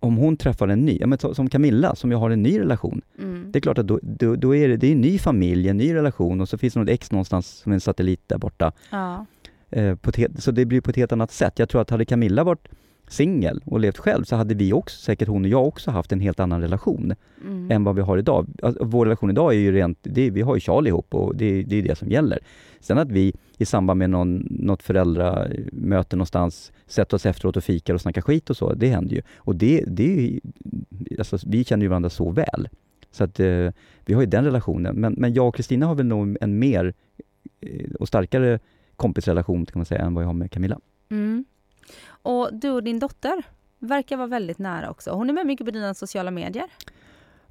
[0.00, 3.00] om hon träffar en ny, ja, men som Camilla som jag har en ny relation,
[3.18, 3.52] Mm.
[3.52, 5.76] det är klart att då, då, då är det, det är en ny familj, en
[5.76, 8.72] ny relation och så finns det något ex någonstans som en satellit där borta.
[8.90, 9.26] Ja.
[9.70, 11.58] Eh, ett, så det blir på ett helt annat sätt.
[11.58, 12.68] Jag tror att hade Camilla varit
[13.08, 16.20] singel och levt själv så hade vi också, säkert hon och jag också haft en
[16.20, 17.70] helt annan relation Mm.
[17.70, 18.46] än vad vi har idag.
[18.62, 21.62] Alltså, vår relation idag är ju rent, det, vi har ju Charlie ihop och det,
[21.62, 22.38] det är det som gäller.
[22.80, 27.94] Sen att vi i samband med någon, något föräldramöte någonstans sätter oss efteråt och fikar
[27.94, 29.22] och snackar skit och så, det händer ju.
[29.36, 30.40] Och det, det
[31.18, 32.68] alltså, vi känner ju varandra så väl.
[33.10, 33.70] Så att eh,
[34.04, 34.96] vi har ju den relationen.
[34.96, 36.94] Men, men jag och Kristina har väl nog en mer
[37.60, 38.58] eh, och starkare
[38.96, 40.78] kompisrelation kan man säga än vad jag har med Camilla.
[41.10, 41.44] Mm.
[42.22, 43.42] Och du och din dotter
[43.78, 45.10] verkar vara väldigt nära också.
[45.10, 46.64] Hon är med mycket på dina sociala medier.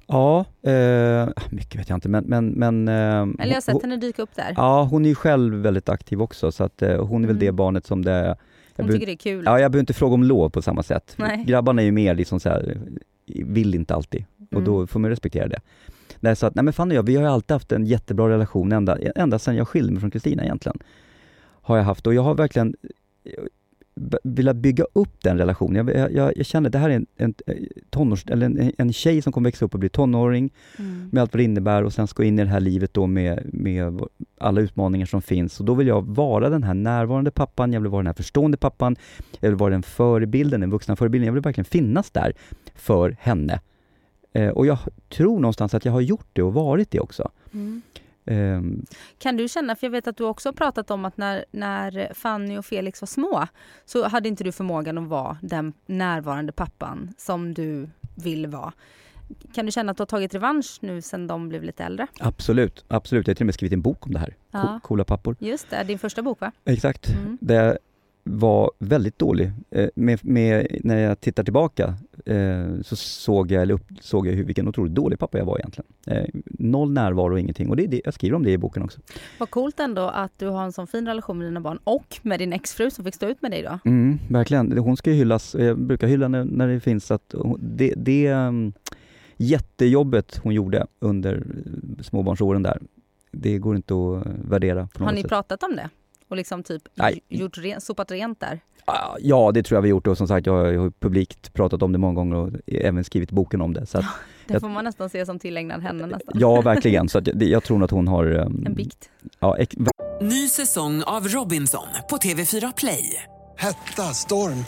[0.06, 2.24] Ja, eh, mycket vet jag inte men...
[2.24, 4.52] men, men eh, Eller jag har hon- sett henne dyka upp där.
[4.56, 7.46] Ja, hon är ju själv väldigt aktiv också så att eh, hon är väl Mm.
[7.46, 8.36] det barnet som det...
[8.76, 9.42] Jag Hon tycker det är kul.
[9.44, 11.14] Ja, jag behöver inte fråga om lov på samma sätt.
[11.16, 11.44] Nej.
[11.46, 12.78] Grabbarna är ju mer liksom så här,
[13.26, 14.64] vill inte alltid och Mm.
[14.64, 15.60] då får man respektera det.
[16.20, 18.28] Jag sa att, nej men Fanny och jag, vi har ju alltid haft en jättebra
[18.28, 20.78] relation ända, ända sedan jag skilde mig från Kristina egentligen.
[21.62, 22.76] Har jag haft och jag har verkligen
[24.24, 25.88] velat bygga upp den relationen.
[25.88, 27.34] Jag, jag, jag känner att det här är en, en
[27.90, 31.08] tonårs, eller en, en tjej som kommer växa upp och bli tonåring Mm.
[31.12, 33.50] med allt vad det innebär och sen ska in i det här livet då med,
[33.52, 34.00] med
[34.38, 35.60] alla utmaningar som finns.
[35.60, 38.56] Och då vill jag vara den här närvarande pappan, jag vill vara den här förstående
[38.56, 38.96] pappan,
[39.40, 41.26] jag vill vara den förebilden, den vuxna förebilden.
[41.26, 42.32] Jag vill verkligen finnas där
[42.74, 43.60] för henne.
[44.32, 47.30] Eh, och jag tror någonstans att jag har gjort det och varit det också.
[47.54, 47.82] Mm.
[48.30, 48.86] Ehm,
[49.18, 52.14] Kan du känna, för jag vet att du också har pratat om att när, när
[52.14, 53.46] Fanny och Felix var små
[53.84, 58.72] så hade inte du förmågan att vara den närvarande pappan som du vill vara.
[59.54, 62.06] Kan du känna att du har tagit revansch nu sen de blev lite äldre?
[62.20, 63.26] absolut, absolut.
[63.26, 64.34] Jag har till och med skrivit en bok om det här.
[64.50, 64.62] Ja.
[64.62, 65.36] Co- Coola pappor.
[65.38, 66.52] Just det, din första bok va?
[66.64, 67.08] Exakt.
[67.08, 67.38] Mm.
[67.40, 67.78] Det
[68.30, 69.52] var väldigt dålig.
[69.70, 71.94] Eh, med, med, när jag tittar tillbaka
[72.26, 75.58] eh, så såg jag, eller upp, såg jag hur, vilken otroligt dålig pappa jag var
[75.58, 75.92] egentligen.
[76.06, 77.70] Eh, noll närvaro och ingenting.
[77.70, 79.00] Och det, det, jag skriver om det i boken också.
[79.38, 82.38] Vad coolt ändå att du har en sån fin relation med dina barn och med
[82.40, 83.78] din exfru som fick stå ut med dig då.
[83.84, 84.78] Mm, verkligen.
[84.78, 85.54] Hon ska ju hyllas.
[85.58, 88.72] Jag brukar hylla när, när det finns att det, det um,
[89.36, 91.46] jättejobbet hon gjorde under
[92.02, 92.78] småbarnsåren där,
[93.32, 95.30] det går inte att värdera Har ni sätt.
[95.30, 95.90] pratat om det?
[96.28, 97.20] Och liksom typ Nej.
[97.28, 98.60] gjort ren, sopat rent där?
[98.84, 101.92] Ah, Ja, det tror jag vi gjort och som sagt jag har, publikt pratat om
[101.92, 103.86] det många gånger och även skrivit boken om det.
[103.86, 104.04] Så att,
[104.46, 106.34] Det Jag- får man nästan se som tillägnad henne nästan.
[106.40, 107.08] ja, verkligen.
[107.08, 108.32] Så att jag, jag tror att hon har...
[108.32, 109.10] um, En bikt.
[109.40, 109.56] Ja,
[110.20, 113.24] Ny säsong av Robinson på TV4 Play.
[113.56, 114.64] Hetta, storm,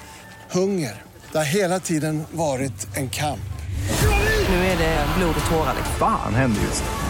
[0.54, 1.02] hunger.
[1.32, 3.40] Det har hela tiden varit en kamp.
[4.48, 5.74] Nu är det blod och tårar.
[5.76, 5.94] liksom.
[5.98, 7.09] Fan händer just nu.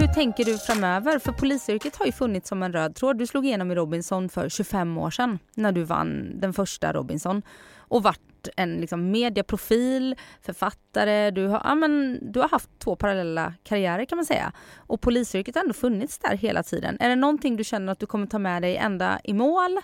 [0.00, 1.18] Hur tänker du framöver?
[1.18, 3.18] För polisyrket har ju funnits som en röd tråd.
[3.18, 7.42] Du slog igenom i Robinson för 25 år sedan när du vann den första Robinson
[7.76, 11.30] och vart en liksom mediaprofil, författare.
[11.30, 14.52] Du har, ja, men, du har haft två parallella karriärer kan man säga.
[14.76, 16.96] Och polisyrket har ändå funnits där hela tiden.
[17.00, 19.78] Är det någonting du känner att du kommer ta med dig ända i mål?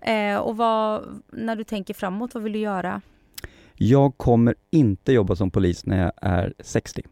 [0.00, 3.00] Eh, och vad, när du tänker framåt, vad vill du göra?
[3.74, 7.02] Jag kommer inte jobba som polis när jag är 60.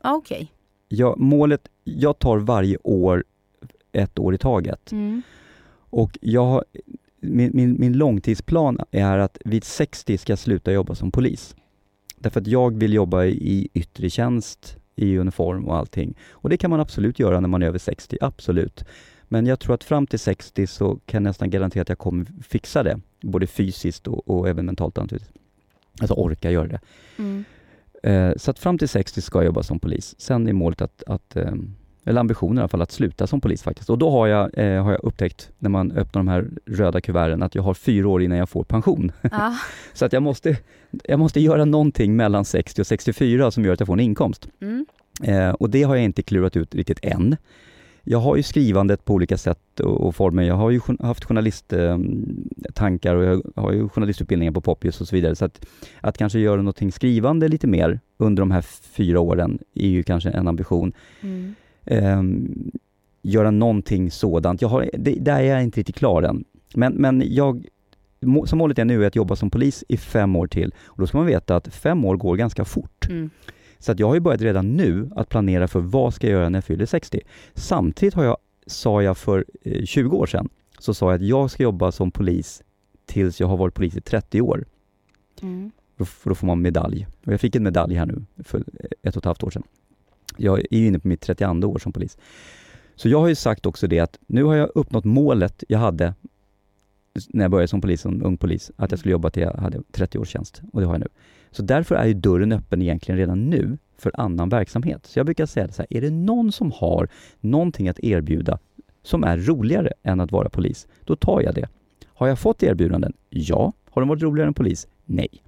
[0.00, 0.52] Ah, Okej.
[0.92, 3.24] Jag, målet, jag tar varje år
[3.92, 4.92] ett år i taget.
[4.92, 5.22] Mm.
[5.90, 6.64] Och jag,
[7.20, 11.56] min, min, min långtidsplan är att vid 60 ska jag sluta jobba som polis.
[12.16, 16.14] Därför att jag vill jobba i yttre tjänst, i uniform och allting.
[16.30, 18.84] Och det kan man absolut göra när man är över 60, absolut.
[19.28, 22.26] Men jag tror att fram till 60 så kan jag nästan garantera att jag kommer
[22.42, 23.00] fixa det.
[23.20, 25.34] Både fysiskt och, och även mentalt naturligtvis.
[26.00, 26.80] Alltså orka göra det.
[27.16, 27.44] Mm.
[28.02, 30.14] Eh, så att fram till 60 ska jag jobba som polis.
[30.18, 31.52] Sen är målet att, att eh,
[32.04, 33.90] eller ambitionen i alla fall, att sluta som polis faktiskt.
[33.90, 37.42] Och då har jag, eh, har jag upptäckt, när man öppnar de här röda kuverten,
[37.42, 39.12] att jag har fyra år innan jag får pension.
[39.32, 39.52] Ah,
[39.92, 40.56] Så att jag måste,
[41.04, 44.48] jag måste göra någonting mellan 60 och 64 som gör att jag får en inkomst.
[44.60, 44.86] mm.
[45.22, 47.36] Eh, och det har jag inte klurat ut riktigt än.
[48.04, 50.42] Jag har ju skrivandet på olika sätt och, och former.
[50.42, 55.36] Jag har ju haft journalisttankar och jag har ju journalistutbildningar på Poppius och så vidare.
[55.36, 55.66] Så att,
[56.00, 60.30] att kanske göra någonting skrivande lite mer under de här fyra åren är ju kanske
[60.30, 60.92] en ambition.
[61.20, 61.54] Mm.
[61.90, 62.70] Ehm,
[63.22, 64.62] göra någonting sådant.
[64.62, 66.44] Jag har, det, där är jag inte riktigt klar än.
[66.74, 67.66] Men, men jag,
[68.44, 70.74] som målet är nu är att jobba som polis i fem år till.
[70.84, 73.08] Och då ska man veta att fem år går ganska fort.
[73.08, 73.30] Mm.
[73.78, 76.48] Så att jag har ju börjat redan nu att planera för vad ska jag göra
[76.48, 77.20] när jag fyller 60.
[77.54, 80.48] Samtidigt har jag, sa jag för eh, 20 år sedan,
[80.78, 82.62] så sa jag att jag ska jobba som polis
[83.06, 84.64] tills jag har varit polis i 30 år.
[85.42, 85.70] Mm.
[85.96, 87.06] Då, då får man medalj.
[87.26, 88.64] Och jag fick en medalj här nu för
[89.02, 89.62] ett och ett halvt år sedan.
[90.40, 92.18] Jag är ju inne på mitt 32 år som polis.
[92.96, 96.14] Så jag har ju sagt också det att nu har jag uppnått målet jag hade
[97.28, 99.82] när jag började som polis, som ung polis, att jag skulle jobba till jag hade
[99.92, 100.62] 30 års tjänst.
[100.72, 101.08] Och det har jag nu.
[101.50, 105.06] Så därför är ju dörren öppen egentligen redan nu för annan verksamhet.
[105.06, 107.08] Så jag brukar säga så här, är det någon som har
[107.40, 108.58] någonting att erbjuda
[109.02, 111.68] som är roligare än att vara polis, då tar jag det.
[112.06, 113.12] Har jag fått erbjudanden?
[113.28, 113.72] Ja.
[113.90, 114.88] Har de varit roligare än polis?
[115.04, 115.42] Nej.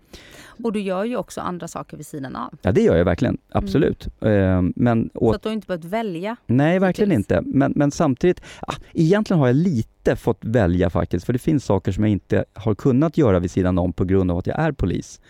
[0.64, 2.54] Och du gör ju också andra saker vid sidan av.
[2.62, 4.06] Ja det gör jag verkligen, absolut.
[4.20, 6.36] Eh, men Så åt, att du har inte behövt välja.
[6.46, 7.30] nej verkligen hittills.
[7.30, 7.50] inte.
[7.58, 11.26] Men, men samtidigt, ah, egentligen har jag lite fått välja faktiskt.
[11.26, 14.30] För det finns saker som jag inte har kunnat göra vid sidan om på grund
[14.30, 15.20] av att jag är polis.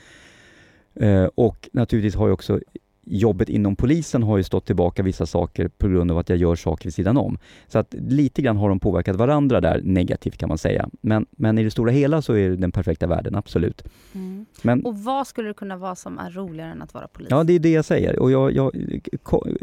[0.94, 2.60] Eh, och naturligtvis har jag också
[3.04, 6.54] jobbet inom polisen har ju stått tillbaka vissa saker på grund av att jag gör
[6.54, 7.38] saker vid sidan om.
[7.68, 10.88] Så att lite grann har de påverkat varandra där negativt kan man säga.
[11.00, 13.84] Men, men i det stora hela så är det den perfekta världen, absolut.
[14.14, 14.46] Mm.
[14.62, 17.28] Men, Och vad skulle det kunna vara som är roligare än att vara polis?
[17.30, 18.18] ja, det är det jag säger.
[18.18, 18.70] Och jag, jag,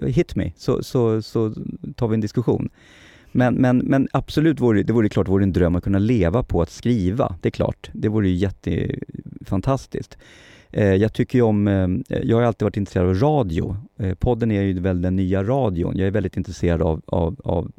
[0.07, 1.53] hit me, så, så, så
[1.95, 2.69] tar vi en diskussion.
[3.31, 6.61] Men, men, men absolut, vore, det vore klart vore en dröm att kunna leva på
[6.61, 7.35] att skriva.
[7.41, 10.17] Det är klart, det vore ju jättefantastiskt.
[10.71, 13.77] Eh, jag tycker ju om, eh, jag har alltid varit intresserad av radio.
[13.97, 15.97] Eh, podden är ju väl den nya radion.
[15.97, 17.71] Jag är väldigt intresserad av, av, av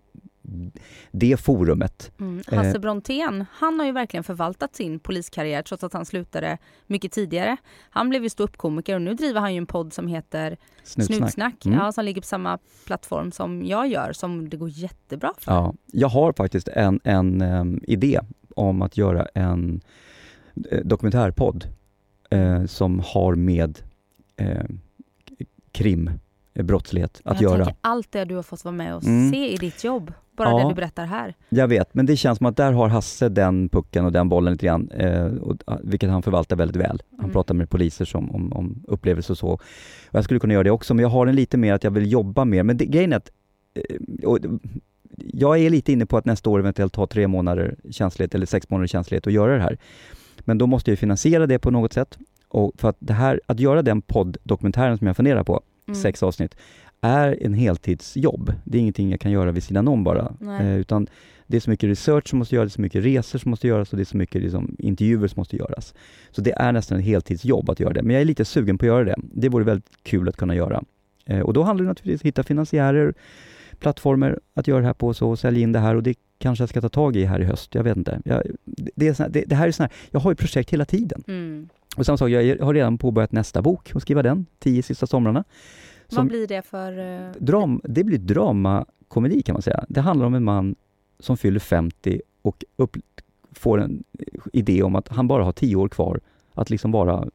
[1.11, 2.13] det forumet.
[2.21, 2.43] Mm.
[2.47, 7.57] Hasse Brontén, han har ju verkligen förvaltat sin poliskarriär trots att han slutade mycket tidigare.
[7.91, 11.19] Han blev ju ståuppkomiker och nu driver han ju en podd som heter Snutsnack.
[11.19, 11.79] Snutsnack, Mm.
[11.79, 15.53] ja, som ligger på samma plattform som jag gör, som det går jättebra för.
[15.53, 18.21] Ja, jag har faktiskt en, en em, idé
[18.57, 19.81] om att göra en
[20.71, 21.65] eh, dokumentärpodd
[22.31, 23.79] eh, som har med
[24.37, 24.65] eh,
[25.73, 26.11] krim,
[26.55, 27.65] eh, att jag göra.
[27.65, 29.31] tänker allt det du har fått vara med och Mm.
[29.33, 30.59] se i ditt jobb, bara Ja.
[30.63, 31.35] det du berättar här.
[31.49, 34.53] Jag vet, men det känns som att där har Hasse den pucken och den bollen
[34.53, 37.03] lite grann, eh, och, ah, vilket han förvaltar väldigt väl.
[37.11, 37.33] Han Mm.
[37.33, 39.49] pratar med poliser som, om, om upplevelser och så.
[39.49, 39.63] Och
[40.11, 42.13] jag skulle kunna göra det också, men jag har en lite mer att jag vill
[42.13, 42.63] jobba mer.
[42.63, 43.31] Men det, grejen är att
[43.75, 44.39] eh, och,
[45.33, 48.71] jag är lite inne på att nästa år eventuellt ta tre månader känslighet eller sex
[48.71, 49.79] månader känslighet och göra det här.
[50.51, 52.19] Men då måste jag finansiera det på något sätt.
[52.49, 56.01] Och för att det här, att göra den podd-dokumentären som jag funderar på, Mm.
[56.01, 56.57] sex avsnitt,
[57.01, 58.53] är en heltidsjobb.
[58.65, 60.33] Det är ingenting jag kan göra vid sidan om bara.
[60.61, 61.07] Eh, utan
[61.47, 63.69] det är så mycket research som måste göras, det är så mycket resor som måste
[63.69, 65.95] göras och det är så mycket liksom, intervjuer som måste göras.
[66.31, 68.03] Så det är nästan ett heltidsjobb att göra det.
[68.03, 69.17] Men jag är lite sugen på att göra det.
[69.19, 70.83] Det vore väldigt kul att kunna göra.
[71.27, 73.15] Eh, och då handlar det naturligtvis om att hitta finansiärer,
[73.79, 76.63] plattformar att göra det här på så och sälja in det här och det kanske
[76.63, 77.75] jag ska ta tag i här i höst.
[77.75, 78.21] Jag vet inte.
[78.25, 81.23] Jag, det, är såna, det, det här är såna, jag har ju projekt hela tiden.
[81.29, 81.69] Mm.
[81.97, 85.45] Och samma sak, jag har redan påbörjat nästa bok och skriva den, Tio sista somrarna.
[86.11, 86.99] Vad blir det för...
[86.99, 89.85] eh, Dram, det blir dramakomedi kan man säga.
[89.89, 90.75] Det handlar om en man
[91.19, 92.97] som fyller 50 och upp,
[93.53, 94.05] får en
[94.53, 96.21] idé om att han bara har 10 år kvar
[96.55, 97.29] att liksom vara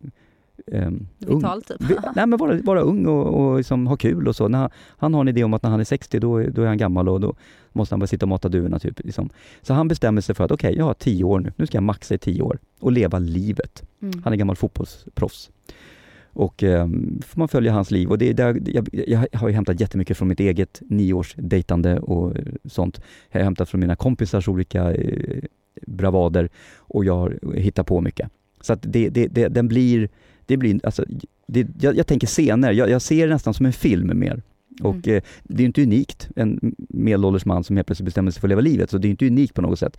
[0.71, 1.37] ehm, ung.
[1.37, 1.79] Vital typ?
[2.15, 4.47] Nej men vara, vara ung och, och liksom ha kul och så.
[4.47, 6.67] När han, han har en idé om att när han är 60 då, då är
[6.67, 7.35] han gammal och då
[7.73, 8.99] måste han bara sitta och mata duvorna typ.
[9.03, 9.29] Liksom.
[9.61, 11.53] Så han bestämmer sig för att okej, jag har 10 år nu.
[11.55, 13.83] Nu ska jag maxa i 10 år och leva livet.
[14.01, 14.21] Mm.
[14.23, 15.49] Han är gammal fotbollsproffs.
[16.35, 18.09] Och um, får man följa hans liv.
[18.09, 21.35] Och det är där, jag, jag har ju hämtat jättemycket från mitt eget nio års
[21.37, 22.33] dejtande och
[22.65, 23.01] sånt.
[23.31, 25.43] Jag har hämtat från mina kompisars olika eh,
[25.87, 28.29] bravader och jag har hittat på mycket.
[28.61, 30.09] Så att det, det, det, den blir,
[30.45, 31.05] det blir, alltså,
[31.47, 34.41] det, jag, jag tänker scener, jag, jag ser det nästan som en film mer.
[34.81, 38.47] Och eh, det är inte unikt, en medelålders man som helt plötsligt bestämmer sig för
[38.47, 39.97] att leva livet, så det är inte unikt på något sätt.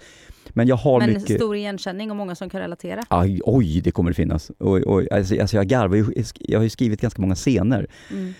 [0.48, 1.36] Men jag har Men mycket...
[1.36, 3.02] stor igenkänning och många som kan relatera.
[3.08, 4.50] Aj, oj, det kommer det finnas.
[4.58, 5.08] Oj, oj.
[5.10, 6.06] Alltså, alltså jag garvar ju,
[6.38, 8.32] jag har ju skrivit ganska många scener Mm.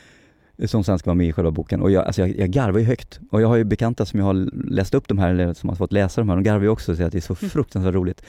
[0.68, 1.80] som sen ska vara med i själva boken.
[1.80, 3.20] Och jag, alltså jag, jag garvar ju högt.
[3.30, 4.34] Och jag har ju bekanta som jag har
[4.70, 6.92] läst upp de här, eller som har fått läsa de här, de garvar ju också
[6.92, 7.50] och säger att det är så Mm.
[7.50, 8.22] fruktansvärt roligt.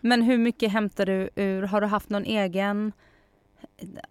[0.00, 2.92] Men hur mycket hämtar du ur, har du haft någon egen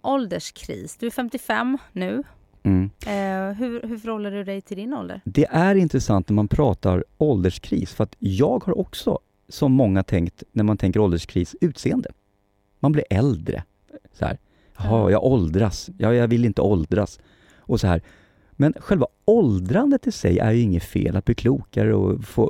[0.02, 0.98] ålderskris?
[0.98, 2.24] Du är 55 nu.
[2.64, 2.90] Mm.
[3.06, 5.22] Eh, hur, hur förhåller du dig till din ålder?
[5.26, 9.20] Det är intressant när man pratar ålderskris, för att jag har också,
[9.50, 12.10] som många tänkt, när man tänker ålderskris, utseende.
[12.80, 13.64] Man blir äldre.
[14.14, 14.38] Så här.
[14.78, 15.12] Jaha, Ja.
[15.12, 15.90] jag åldras.
[15.98, 17.20] Ja, jag vill inte åldras.
[17.58, 18.02] Och så här.
[18.52, 21.16] Men själva åldrandet i sig är ju inget fel.
[21.16, 22.48] Att bli klokare och få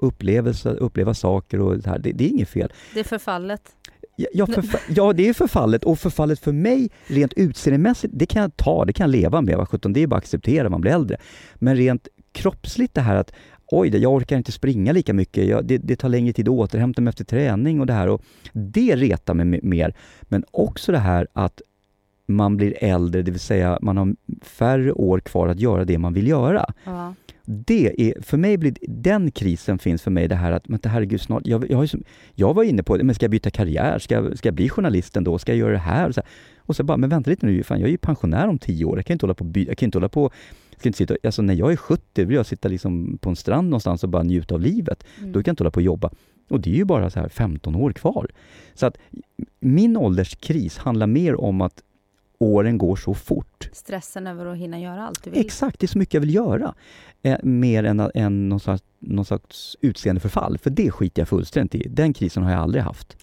[0.80, 2.00] uppleva saker och så här.
[2.00, 2.74] Det, det är inget fel.
[2.94, 3.76] Det är förfallet.
[4.16, 4.48] Ja, ja,
[4.90, 8.94] ja, det är förfallet och förfallet för mig rent utseendemässigt, det kan jag ta, det
[8.94, 9.68] kan jag leva med.
[9.82, 11.18] Det är bara att acceptera, man blir äldre.
[11.56, 13.32] Men rent kroppsligt det här att
[13.68, 17.02] oj, jag orkar inte springa lika mycket, jag, det, det tar längre tid att återhämta
[17.02, 18.08] mig efter träning och det här.
[18.08, 18.22] Och
[18.54, 19.94] det retar mig mer.
[20.22, 21.62] Men också det här att
[22.28, 26.14] man blir äldre, det vill säga man har färre år kvar att göra det man
[26.14, 26.74] vill göra.
[26.84, 27.14] Ja.
[27.46, 31.22] Det är, för mig blir, den krisen finns för mig det här att, men herregud
[31.22, 34.00] snart, jag, jag, som, jag var inne på, men ska jag byta karriär?
[34.00, 35.38] Ska, ska jag bli journalist ändå?
[35.38, 36.08] Ska jag göra det här?
[36.08, 36.30] Och så, här.
[36.60, 38.98] och så bara, men vänta lite nu, fan, jag är ju pensionär om tio år,
[38.98, 40.32] jag kan inte hålla på, jag kan inte hålla på,
[40.78, 43.70] ska inte sitta, alltså när jag är 70 vill jag sitta liksom på en strand
[43.70, 45.04] någonstans och bara njuta av livet.
[45.18, 45.32] Mm.
[45.32, 46.10] Då kan jag inte hålla på och jobba.
[46.50, 48.28] Och det är ju bara så här 15 år kvar.
[48.74, 48.98] Så att
[49.60, 51.84] min ålderskris handlar mer om att
[52.40, 53.70] åren går så fort.
[53.74, 55.40] Stressen över att hinna göra allt du vill.
[55.40, 56.74] Exakt, det är så mycket jag vill göra.
[57.22, 61.90] Eh, mer än, än någon, slags, någon slags utseendeförfall, för det skiter jag fullständigt i.
[61.90, 63.18] Den krisen har jag aldrig haft.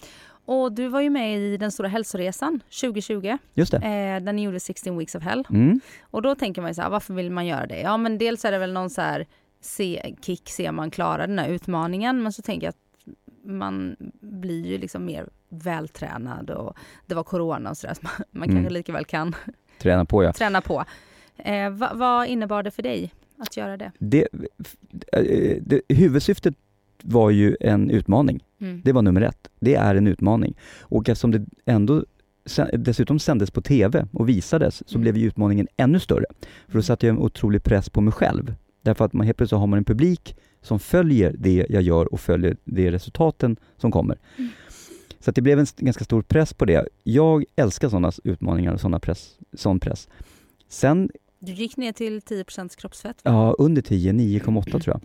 [0.45, 3.37] Och du var ju med i den stora hälsoresan 2020.
[3.53, 3.77] Just det.
[3.77, 5.47] Eh, där ni gjorde 16 weeks of hell.
[5.49, 5.79] Mm.
[6.01, 7.81] Och då tänker man ju så här, varför vill man göra det?
[7.81, 9.27] Ja men dels är det väl någon så här
[9.61, 12.23] se, kick, se om man klarar den här utmaningen.
[12.23, 12.82] Men så tänker jag att
[13.43, 18.49] man blir ju liksom mer vältränad och det var corona och sådär så man, man
[18.49, 18.55] Mm.
[18.63, 19.35] kanske lika väl kan
[19.81, 20.33] Träna på ja.
[20.33, 20.83] träna på.
[21.37, 23.91] Eh, va, vad innebar det för dig att göra det?
[23.99, 24.27] Det,
[25.13, 26.55] eh, det, huvudsyftet
[27.03, 28.43] var ju en utmaning.
[28.61, 28.81] Mm.
[28.85, 29.47] Det var nummer ett.
[29.59, 30.57] Det är en utmaning.
[30.81, 32.05] Och eftersom det ändå
[32.73, 35.01] dessutom sändes på TV och visades så Mm.
[35.01, 36.25] blev utmaningen ännu större.
[36.67, 38.55] För då satte jag en otrolig press på mig själv.
[38.83, 42.19] Därför att man helt plötsligt har man en publik som följer det jag gör och
[42.19, 44.17] följer de resultaten som kommer.
[44.37, 44.49] Mm.
[45.19, 46.87] Så det blev en ganska stor press på det.
[47.03, 50.07] Jag älskar sådana utmaningar och sådana press, sån press.
[50.69, 51.09] Sen,
[51.39, 53.17] Du gick ner till 10% kroppsfett.
[53.23, 55.01] ja under 10, 9,8 tror jag.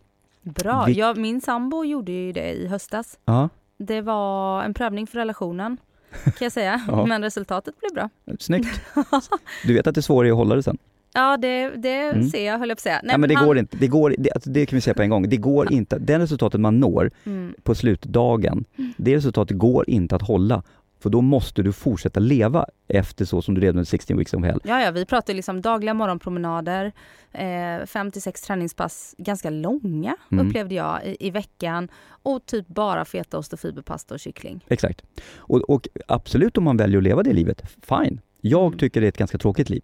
[0.55, 0.85] Bra.
[0.87, 3.19] Vi- Jag, min sambo gjorde ju det i höstas.
[3.25, 3.49] Ja,
[3.79, 5.77] Det var en prövning för relationen
[6.25, 6.85] kan jag säga.
[6.89, 7.07] Ja.
[7.07, 8.11] Men resultatet blev bra.
[8.39, 8.81] snyggt.
[9.67, 10.79] Du vet att det är svårare att hålla det sen?
[11.19, 12.29] Ja, det, det Mm.
[12.31, 13.01] ser jag höll jag på att säga.
[13.05, 13.77] Nej, men det han- går inte.
[13.77, 15.29] Det, går, det, alltså, det kan vi säga på en gång.
[15.29, 15.99] Det går inte.
[15.99, 17.55] Den resultatet man når Mm.
[17.63, 18.65] på slutdagen,
[18.97, 20.63] det resultatet går inte att hålla.
[21.01, 24.45] För då måste du fortsätta leva efter så som du levde med 16 weeks of
[24.45, 24.61] hell.
[24.65, 26.93] Ja, ja, vi pratar liksom dagliga morgonpromenader,
[27.33, 30.47] eh, fem till sex träningspass, ganska långa Mm.
[30.49, 31.89] upplevde jag i, i veckan.
[32.23, 34.65] Och typ bara fetaost och fiberpasta och kyckling.
[34.69, 35.03] Exakt.
[35.37, 38.21] Och, och absolut om man väljer att leva det livet, fine.
[38.41, 38.79] Jag Mm.
[38.79, 39.83] tycker det är ett ganska tråkigt liv.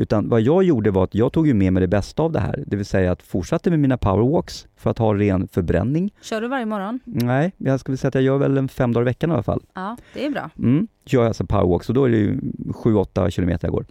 [0.00, 2.40] Utan vad jag gjorde var att jag tog ju med mig det bästa av det
[2.40, 2.64] här.
[2.66, 6.14] Det vill säga att fortsatte med mina powerwalks för att ha ren förbränning.
[6.20, 7.00] Kör du varje morgon?
[7.04, 9.42] Nej, jag skulle säga att jag gör väl en fem dagar i veckan i alla
[9.42, 9.62] fall.
[9.74, 10.50] Ja, det är bra.
[10.58, 13.86] Mm, gör jag alltså powerwalks och då är det ju 7-8 kilometer jag går.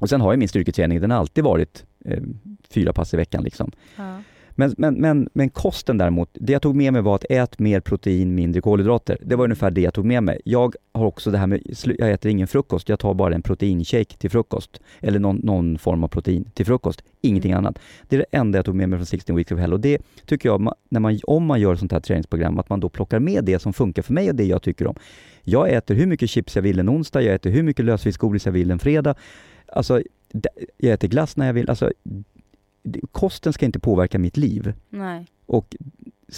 [0.00, 2.22] Och sen har jag min styrketräning, den har alltid varit eh,
[2.70, 3.72] fyra pass i veckan liksom.
[3.96, 4.18] Ja.
[4.58, 7.80] Men, men, men, men kosten däremot, det jag tog med mig var att ät mer
[7.80, 9.18] protein, mindre kolhydrater.
[9.22, 10.40] Det var ungefär det jag tog med mig.
[10.44, 11.62] Jag har också det här med,
[11.98, 14.80] jag äter ingen frukost, jag tar bara en proteinshake till frukost.
[15.00, 17.66] Eller någon, någon form av protein till frukost, ingenting Mm.
[17.66, 17.78] annat.
[18.08, 19.98] Det är det enda jag tog med mig från 16 Weeks of Hell och det
[20.26, 23.44] tycker jag, när man, om man gör sånt här träningsprogram, att man då plockar med
[23.44, 24.96] det som funkar för mig och det jag tycker om.
[25.42, 28.52] Jag äter hur mycket chips jag vill en onsdag, jag äter hur mycket lösviktsgodis jag
[28.52, 29.14] vill en fredag.
[29.72, 30.02] Alltså,
[30.76, 31.70] jag äter glass när jag vill.
[31.70, 31.92] Alltså,
[33.12, 34.74] kosten ska inte påverka mitt liv.
[34.90, 35.76] Nej, Och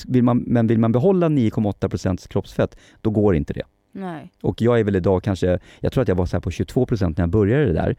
[0.07, 3.63] vill man, men vill man behålla 9,8% kroppsfett, då går inte det.
[3.93, 4.33] nej.
[4.43, 7.03] Och jag är väl idag kanske, jag tror att jag var så här på 22%
[7.09, 7.97] när jag började det där.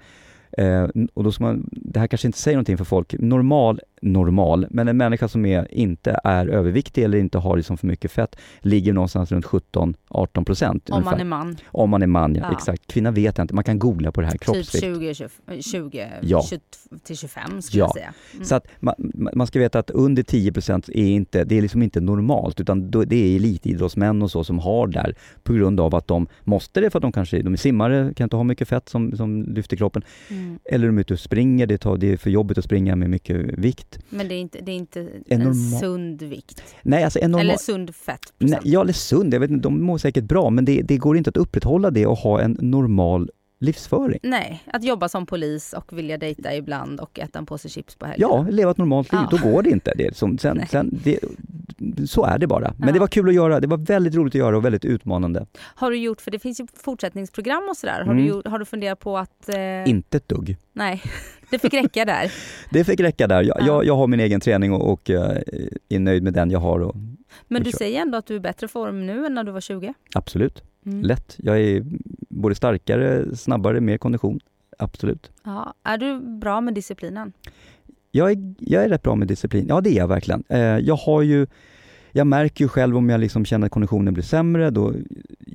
[0.58, 3.16] Eh, och då ska man, det här kanske inte säger någonting för folk.
[3.20, 7.88] Normal, normal, men en människa som är, inte är överviktig eller inte har liksom för
[7.88, 10.90] mycket fett ligger någonstans runt 17-18 procent.
[10.90, 11.58] Om man är man.
[11.66, 12.52] Om man är man, ja, Ja.
[12.58, 12.88] exakt.
[12.88, 14.84] Kvinna vet jag inte, man kan googla på det här, Typ kroppsvikt.
[14.86, 16.44] 20, 20, 20 Ja.
[16.50, 16.60] 20
[17.04, 17.86] till 25 skulle Ja.
[17.86, 18.14] jag säga.
[18.34, 18.46] Mm.
[18.46, 18.94] Så att man,
[19.34, 20.52] man ska veta att under 10
[20.88, 24.88] är inte, det är liksom inte normalt utan det är elitidrottsmän och så som har
[24.88, 28.14] där på grund av att de måste det för att de kanske de är simmare,
[28.16, 30.02] kan inte ha mycket fett som, som lyfter kroppen.
[30.30, 30.60] Mm.
[30.66, 33.10] Eller de är ute och springer, det, tar, det är för jobbigt att springa med
[33.10, 33.89] mycket vikt.
[34.10, 36.64] Men det är inte, det är inte En en, normal- sund vikt.
[36.82, 37.46] Nej, alltså en normal...
[37.46, 38.34] Eller sund fett.
[38.38, 41.18] Nej, ja, eller sund, jag vet inte, de mår säkert bra men det, det går
[41.18, 43.30] inte att upprätthålla det och ha en normal
[43.62, 44.20] livsföring.
[44.24, 48.06] Nej, att jobba som polis och vilja dejta ibland och äta en påse chips på
[48.06, 48.34] helgerna.
[48.34, 49.38] Ja, leva ett normalt liv, Ja.
[49.38, 49.94] då går det inte.
[49.98, 51.20] Det, som, sen, sen, det,
[52.10, 52.74] så är det bara.
[52.78, 52.94] Men Ja.
[52.94, 55.46] det var kul att göra, det var väldigt roligt att göra och väldigt utmanande.
[55.60, 58.04] Har du gjort, för det finns ju fortsättningsprogram och sådär.
[58.06, 58.26] Har, Mm.
[58.44, 59.50] du, har du funderat på att...
[59.50, 60.58] Eh, Inte ett dugg.
[60.74, 61.02] nej,
[61.52, 62.32] det fick räcka där.
[62.72, 63.44] Det fick räcka där.
[63.44, 63.66] Jag, Ja.
[63.68, 65.38] jag, jag har min egen träning och, och eh,
[65.90, 66.80] är nöjd med den jag har.
[66.80, 66.96] Och,
[67.48, 69.62] Men du säger ändå att du är i bättre form nu än när du var
[69.62, 69.94] 20?
[70.16, 71.02] absolut, Mm.
[71.02, 71.36] lätt.
[71.38, 71.84] Jag är
[72.30, 74.40] både starkare, snabbare, mer kondition.
[74.78, 75.32] Absolut.
[75.44, 77.34] Ja, är du bra med disciplinen?
[78.12, 79.66] Jag är, jag är rätt bra med disciplin.
[79.70, 80.44] Ja, det är jag verkligen.
[80.50, 81.48] Eh, jag har ju
[82.12, 84.94] jag märker ju själv om jag liksom känner att konditionen blir sämre, då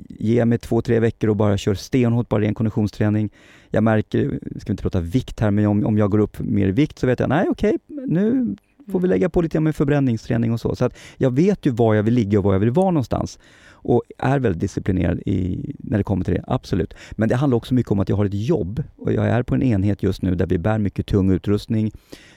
[0.09, 3.31] ger jag mig två, tre veckor och bara kör stenhårt, bara ren konditionsträning.
[3.71, 6.69] Jag märker, ska vi inte prata vikt här, men om, om jag går upp mer
[6.69, 8.57] i vikt så vet jag, nej okej, nu
[8.93, 10.77] får vi lägga på lite med förbränningsträning och så.
[10.77, 13.39] Så att jag vet ju var jag vill ligga och var jag vill vara någonstans.
[13.87, 16.95] Och är väldigt disciplinerad i, när det kommer till det, absolut.
[17.11, 19.55] Men det handlar också mycket om att jag har ett jobb och jag är på
[19.55, 21.91] en enhet just nu där vi bär mycket tung utrustning.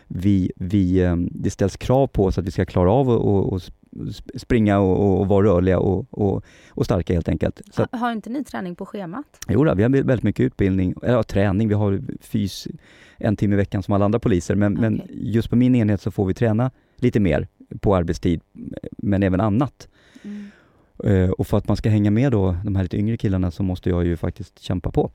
[0.07, 3.53] Vi, vi, eh, det ställs krav på oss att vi ska klara av att och,
[3.53, 3.71] och sp-
[4.35, 7.61] springa och, och, vara rörliga och, och, och starka helt enkelt.
[7.71, 9.25] Så att, Ha- Har inte ni träning på schemat?
[9.49, 12.67] jo, då, vi har väldigt mycket utbildning, eller ja, träning, vi har fys
[13.17, 15.33] en timme i veckan som alla andra poliser, men, men Okej.
[15.33, 17.47] just på min enhet så får vi träna lite mer
[17.81, 18.41] på arbetstid,
[18.97, 19.87] men även annat.
[20.23, 20.51] Mm.
[21.03, 23.63] Eh, Och för att man ska hänga med då, de här lite yngre killarna, så
[23.63, 25.11] måste jag ju faktiskt kämpa på.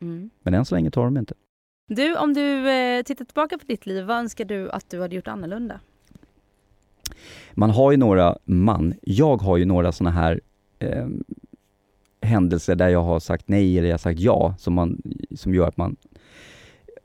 [0.00, 0.30] Mm.
[0.42, 1.34] Men än så länge tar de inte.
[1.88, 5.16] Du, om du eh, tittar tillbaka på ditt liv, vad önskar du att du hade
[5.16, 5.80] gjort annorlunda?
[7.52, 10.40] Man har ju några, man, jag har ju några såna här
[10.78, 11.06] eh,
[12.22, 15.02] händelser där jag har sagt nej eller jag har sagt ja som, man,
[15.36, 15.96] som gör att man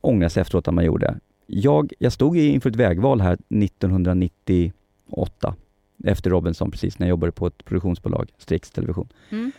[0.01, 1.19] ångrar sig efteråt att man gjorde.
[1.47, 5.55] Jag, jag stod inför ett vägval här 1998
[6.03, 9.07] efter Robinson precis, när jag jobbade på ett produktionsbolag, Strix Television.
[9.29, 9.51] Mm.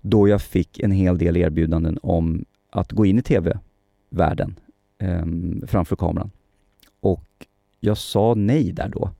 [0.00, 4.58] Då jag fick en hel del erbjudanden om att gå in i TV-världen
[4.98, 5.26] eh,
[5.66, 6.30] framför kameran.
[7.00, 7.46] Och
[7.80, 9.10] jag sa nej där då.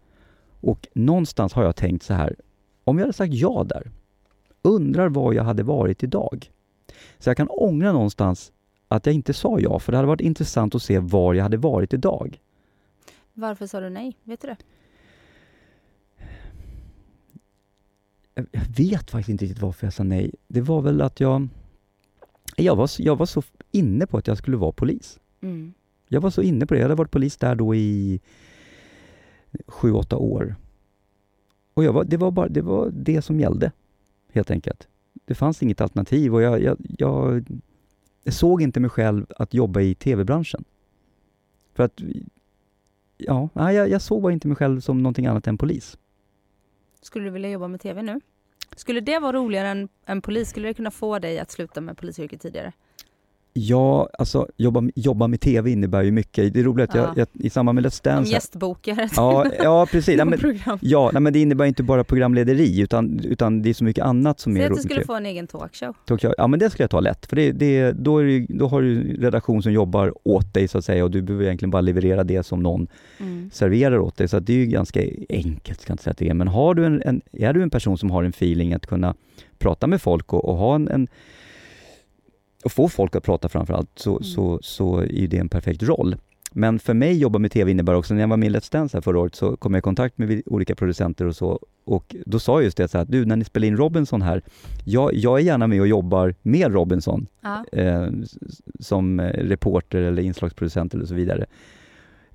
[0.60, 2.36] Och någonstans har jag tänkt så här,
[2.84, 3.90] om jag hade sagt ja där,
[4.62, 6.50] undrar var jag hade varit idag.
[7.18, 8.52] Så jag kan ångra någonstans
[8.88, 11.56] att jag inte sa ja, för det hade varit intressant att se var jag hade
[11.56, 12.40] varit idag.
[13.32, 14.16] Varför sa du nej?
[14.24, 14.56] Vet du det?
[18.34, 20.34] Jag vet faktiskt inte riktigt varför jag sa nej.
[20.48, 21.48] Det var väl att jag...
[22.56, 25.20] Jag var, jag var så inne på att jag skulle vara polis.
[25.40, 25.74] Mm.
[26.08, 26.80] Jag var så inne på det.
[26.80, 28.20] Jag hade varit polis där då i
[29.66, 30.56] sju, åtta år.
[31.74, 33.72] Och jag var, det, var bara, det var det som gällde,
[34.32, 34.88] helt enkelt.
[35.24, 37.46] Det fanns inget alternativ och jag, jag, jag,
[38.24, 40.64] jag såg inte mig själv att jobba i tv-branschen.
[41.74, 42.00] För att,
[43.16, 45.98] ja, jag, jag såg bara inte mig själv som någonting annat än polis.
[47.02, 48.20] Skulle du vilja jobba med TV nu?
[48.76, 50.48] Skulle det vara roligare än, än polis?
[50.48, 52.72] Skulle det kunna få dig att sluta med polisyrket tidigare?
[53.60, 56.54] Ja, alltså jobba, jobba med TV innebär ju mycket.
[56.54, 57.12] Det är roligt att Ja.
[57.16, 58.32] jag i samband med Let's Som Dance...
[58.32, 60.18] gästbokare Ja, ja precis.
[60.18, 60.38] Ja, men,
[60.80, 64.40] ja, nej, men det innebär inte bara programlederi utan, utan det är så mycket annat
[64.40, 64.84] som Säg är att du roligt.
[64.84, 65.94] skulle få en egen talkshow.
[66.04, 66.34] Talkshow.
[66.38, 68.82] Ja men det skulle jag ta lätt, för det, det, då, är det, då har
[68.82, 72.24] du redaktion som jobbar åt dig så att säga och du behöver egentligen bara leverera
[72.24, 72.86] det som någon
[73.20, 73.50] Mm.
[73.52, 74.28] serverar åt dig.
[74.28, 76.34] Så det är ju ganska enkelt, ska jag inte säga att det är.
[76.34, 79.14] Men har du en, en, är du en person som har en feeling att kunna
[79.58, 81.08] prata med folk och, och ha en, en
[82.64, 84.22] och få folk att prata framförallt, så, Mm.
[84.22, 86.16] så, så är det en perfekt roll.
[86.52, 88.96] Men för mig jobba med TV innebär också, när jag var med i Let's Dance
[88.96, 92.38] här förra året så kom jag i kontakt med olika producenter och så och då
[92.38, 94.42] sa jag just det så här, du när ni spelar in Robinson här,
[94.84, 97.64] jag, jag är gärna med och jobbar med Robinson Ja.
[97.72, 98.08] eh,
[98.80, 101.46] som eh, reporter eller inslagsproducent eller så vidare.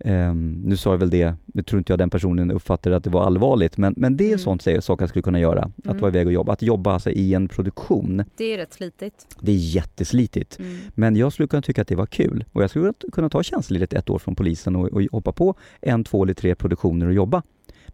[0.06, 3.10] Ehm, nu sa jag väl det, nu tror inte jag den personen uppfattade att det
[3.10, 4.40] var allvarligt, men, men det är Mm.
[4.40, 5.62] sånt säger sak jag skulle kunna göra.
[5.78, 5.98] Att Mm.
[5.98, 6.54] vara iväg och jobba.
[6.54, 9.28] Att jobba alltså i en produktion, Det är rätt slitigt.
[9.40, 10.60] det är jätteslitigt.
[10.60, 10.78] Mm.
[10.96, 12.46] Men jag skulle kunna tycka att det var kul.
[12.52, 16.04] Och jag skulle kunna ta tjänstledigt ett år från polisen och, och hoppa på en,
[16.04, 17.42] två eller tre produktioner och jobba.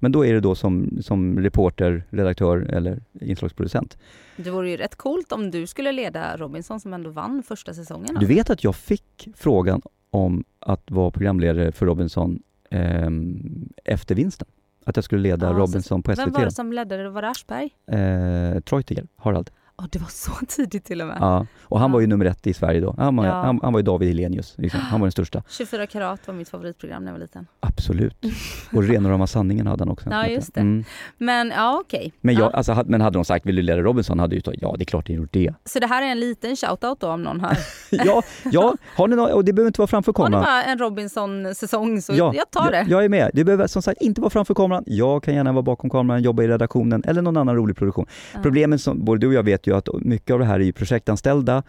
[0.01, 3.97] Men då är det då som, som reporter, redaktör eller inslagsproducent.
[4.37, 8.15] Det vore ju rätt coolt om du skulle leda Robinson som ändå vann första säsongen.
[8.19, 9.81] Du vet att jag fick frågan
[10.11, 12.39] om att vara programledare för Robinson
[12.69, 14.47] ehm, efter vinsten?
[14.85, 16.55] Att jag skulle leda Ja, så- Robinson på Vem var det SVT.
[16.55, 17.09] som ledde det?
[17.09, 17.69] Var det Aschberg?
[17.87, 19.49] Eh, Treutiger, Harald.
[19.81, 21.17] Ja, det var så tidigt till och med.
[21.19, 21.45] Ja.
[21.63, 22.09] Och han var ju Ja.
[22.09, 22.95] nummer ett i Sverige då.
[22.97, 23.31] Han var, Ja.
[23.33, 24.53] han, han var ju David Hellenius.
[24.57, 24.79] Liksom.
[24.81, 25.43] Han var den största.
[25.49, 27.47] 24 karat var mitt favoritprogram när jag var liten.
[27.59, 28.25] Absolut.
[28.73, 30.09] Och Rena rama sanningen hade han också.
[30.09, 30.61] Ja, just det.
[30.61, 30.83] Mm.
[31.17, 32.13] Men ja, okej.
[32.21, 32.49] Men, jag, Ja.
[32.57, 34.19] alltså, men hade de sagt, vill du leda Robinson?
[34.19, 35.53] Hade jag ju sagt, ja det är klart jag gjort det.
[35.65, 37.57] Så det här är en liten shoutout då om någon hör.
[37.91, 38.21] ja,
[38.51, 40.43] ja, har ni något, och det behöver inte vara framför Har ni kameran.
[40.43, 42.77] bara en Robinson-säsong så Ja, jag tar det.
[42.77, 43.31] Jag, jag är med.
[43.33, 44.83] Det behöver som sagt inte vara framför kameran.
[44.85, 48.05] Jag kan gärna vara bakom kameran, jobba i redaktionen eller någon annan rolig produktion.
[48.33, 48.39] Ja.
[48.43, 50.71] Problemet som både du och jag vet ju att mycket av det här är ju
[50.71, 51.63] projektanställda.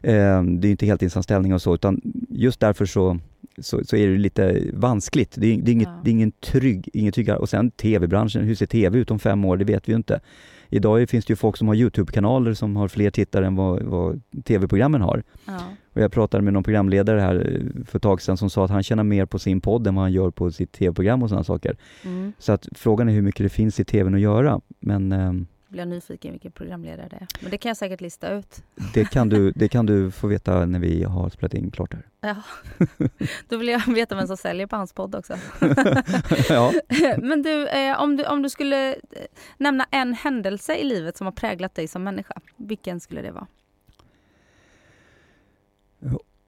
[0.00, 3.18] Eh, det är ju inte heltidsanställningar och så, utan just därför så,
[3.58, 5.34] så, så är det lite vanskligt.
[5.36, 6.00] Det är, det är, inget, Ja.
[6.04, 9.44] det är ingen trygg, ingen trygg Och sen tv-branschen, hur ser tv ut om fem
[9.44, 9.56] år?
[9.56, 10.20] Det vet vi ju inte.
[10.68, 14.20] Idag finns det ju folk som har Youtube-kanaler som har fler tittare än vad, vad
[14.44, 15.22] tv-programmen har.
[15.46, 15.60] Ja.
[15.92, 18.70] Och jag pratade med någon programledare här eh, för ett tag sedan som sa att
[18.70, 21.44] han tjänar mer på sin podd än vad han gör på sitt tv-program och sådana
[21.44, 21.76] saker.
[22.04, 22.32] Mm.
[22.38, 24.60] Så att frågan är hur mycket det finns i tvn att göra.
[24.80, 27.26] Men ehm, Blir jag nyfiken vilken programledare det är.
[27.40, 28.62] Men det kan jag säkert lista ut.
[28.94, 32.06] det, kan du, det kan du få veta när vi har spelat in klart här.
[32.20, 32.36] Ja.
[33.48, 35.34] Då vill jag veta vem som säljer på hans podd också.
[36.48, 36.72] ja.
[37.18, 38.98] Men du, eh, om du, om du skulle eh,
[39.58, 43.46] nämna en händelse i livet som har präglat dig som människa, vilken skulle det vara?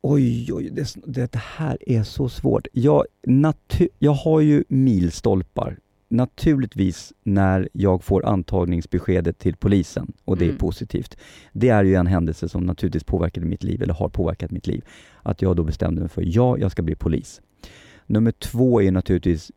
[0.00, 0.96] Oj, oj, det,
[1.30, 2.66] det här är så svårt.
[2.72, 5.78] Jag, natu- jag har ju milstolpar.
[6.08, 10.58] Naturligtvis när jag får antagningsbeskedet till polisen och det är Mm.
[10.58, 11.16] positivt.
[11.52, 14.84] Det är ju en händelse som naturligtvis påverkade mitt liv, eller har påverkat mitt liv.
[15.22, 17.40] Att jag då bestämde mig för, ja, jag ska bli polis.
[18.06, 19.52] Nummer två är naturligtvis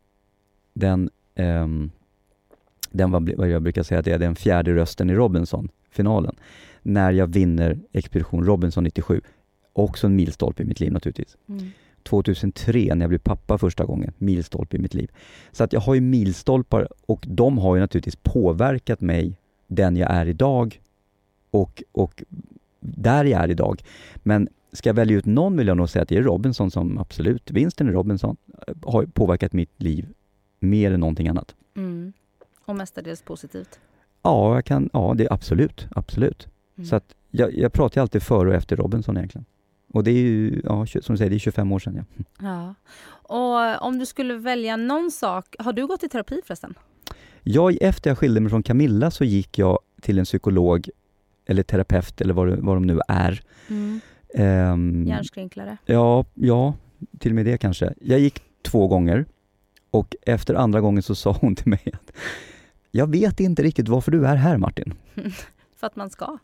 [0.74, 1.91] den, ehm,
[2.91, 6.36] den vad, vad jag brukar säga att det är den fjärde rösten i Robinson-finalen.
[6.82, 9.22] När jag vinner Expedition Robinson 97.
[9.74, 11.38] Också en milstolpe i mitt liv naturligtvis.
[12.04, 15.12] 2003 när jag blev pappa första gången, milstolpe i mitt liv.
[15.52, 19.38] Så att jag har ju milstolpar och de har ju naturligtvis påverkat mig,
[19.68, 20.82] den jag är idag
[21.52, 22.24] och, och
[22.80, 23.84] där jag är idag.
[24.16, 26.97] Men ska jag välja ut någon vill jag nog säga att det är Robinson som
[26.97, 28.38] absolut, vinsten i Robinson
[28.68, 30.06] eh, har påverkat mitt liv
[30.60, 31.56] mer än någonting annat.
[31.76, 32.14] Mm.
[32.66, 33.80] Och mestadels positivt.
[34.22, 36.47] Ja, jag kan, ja det är absolut, absolut.
[36.78, 36.88] Mm.
[36.88, 39.45] Så att jag, jag pratar ju alltid före och efter Robinson egentligen.
[39.94, 42.06] Och det är ju, ja, som du säger, det är 25 år sedan.
[42.18, 42.24] Ja.
[42.42, 42.76] Ja.
[43.08, 46.74] Och om du skulle välja någon sak, har du gått i terapi förresten?
[47.44, 50.90] Jag, efter jag skilde mig från Camilla så gick jag till en psykolog,
[51.46, 53.42] eller terapeut eller vad, vad de nu är.
[53.68, 54.00] Mm.
[54.34, 55.78] Ehm, Hjärnskrynklare?
[55.86, 56.74] Ja, ja,
[57.20, 57.94] till och med det kanske.
[58.02, 59.26] Jag gick två gånger
[59.92, 62.12] och efter andra gången så sa hon till mig att
[62.92, 64.94] jag vet inte riktigt varför du är här Martin.
[65.80, 66.38] För att man ska?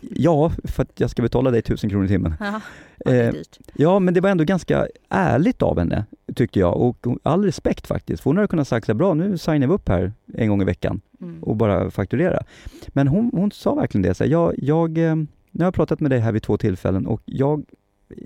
[0.00, 2.34] Ja, för att jag ska betala dig tusen kronor i timmen.
[3.04, 3.34] Är Eh.
[3.74, 6.76] Ja, men det var ändå ganska ärligt av henne, tyckte jag.
[6.76, 8.22] Och all respekt faktiskt.
[8.22, 10.62] För hon hade kunnat sagt så här, bra nu signar vi upp här en gång
[10.62, 11.42] i veckan Mm.
[11.42, 12.42] och bara fakturera.
[12.88, 14.14] Men hon, hon sa verkligen det.
[14.14, 15.14] Så här, jag, jag, eh,
[15.50, 17.64] nu har jag pratat med dig här vid två tillfällen och jag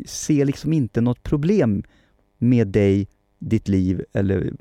[0.06, 1.82] ser liksom inte något problem
[2.38, 3.08] med dig,
[3.38, 4.52] ditt liv eller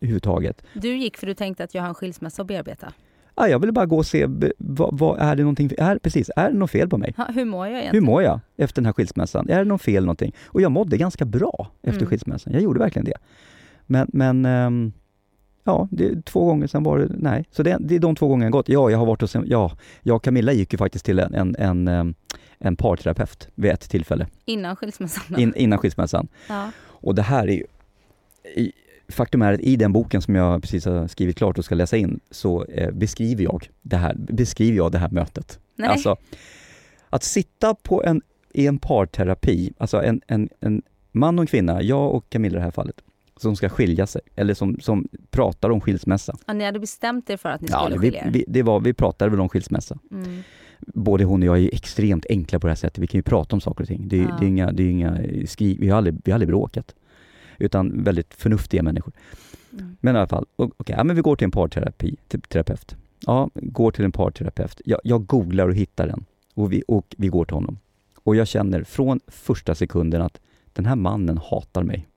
[0.00, 0.62] överhuvudtaget.
[0.74, 2.92] Du gick för du tänkte att jag har en skilsmässa att bearbeta.
[3.34, 4.26] Ah, jag ville bara gå och se,
[4.58, 7.14] vad, vad är det någonting, är, precis, är det något fel på mig?
[7.16, 8.04] Ha, hur mår jag Hur egentligen?
[8.04, 9.48] mår jag efter den här skilsmässan?
[9.48, 10.32] Är det något fel någonting?
[10.46, 12.08] Och jag mådde ganska bra efter Mm.
[12.10, 12.52] skilsmässan.
[12.52, 13.14] Jag gjorde verkligen det.
[13.86, 14.92] Men, men ehm,
[15.64, 17.44] ja, det två gånger sen var det, nej.
[17.50, 18.68] Så det, det är de två gångerna gått.
[18.68, 19.72] Ja, jag har varit hos en, ja,
[20.02, 22.14] jag och Camilla gick ju faktiskt till en, en, en, ehm,
[22.58, 25.40] en parterapeut vid ett tillfälle Innan skilsmässan?
[25.40, 26.28] in, innan skilsmässan.
[26.48, 26.70] Ja.
[26.86, 27.64] Och det här är ju,
[29.10, 31.96] faktum är att i den boken som jag precis har skrivit klart och ska läsa
[31.96, 35.58] in så eh, beskriver jag det här, beskriver jag det här mötet.
[35.76, 35.88] Nej.
[35.88, 36.16] Alltså,
[37.10, 38.22] att sitta på en,
[38.54, 40.82] i en parterapi, alltså en, en, en
[41.12, 42.96] man och en kvinna, jag och Camilla i det här fallet,
[43.36, 46.36] som ska skilja sig, eller som, som pratar om skilsmässa.
[46.46, 48.30] Ja, ni hade bestämt er för att ni Ja, skulle vi, skilja er?
[48.30, 49.98] vi, det var, vi pratade väl om skilsmässa.
[50.10, 50.42] Mm.
[50.94, 52.98] Både hon och jag är extremt enkla på det här sättet.
[52.98, 54.08] Vi kan ju prata om saker och ting.
[54.08, 54.36] Det, är- Ja.
[54.40, 56.94] det är inga, det är inga skri, vi, har aldrig, vi har aldrig bråkat.
[57.60, 59.12] Utan väldigt förnuftiga människor.
[59.72, 59.96] Mm.
[60.00, 62.96] Men i alla fall, okej, ja, men vi går till en parterapi, till terapeut.
[63.20, 64.80] Ja, går till en parterapeut.
[64.84, 66.24] Jag, jag googlar och hittar den.
[66.54, 67.78] Och vi, och vi går till honom.
[68.22, 70.40] Och jag känner från första sekunden att
[70.72, 72.08] den här mannen hatar mig.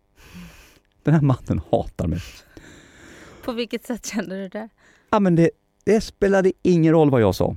[1.04, 2.20] Den här mannen hatar mig.
[3.46, 4.70] På vilket sätt kände du det?
[5.10, 5.50] Ja, men det,
[5.84, 7.56] det spelade ingen roll vad jag sa,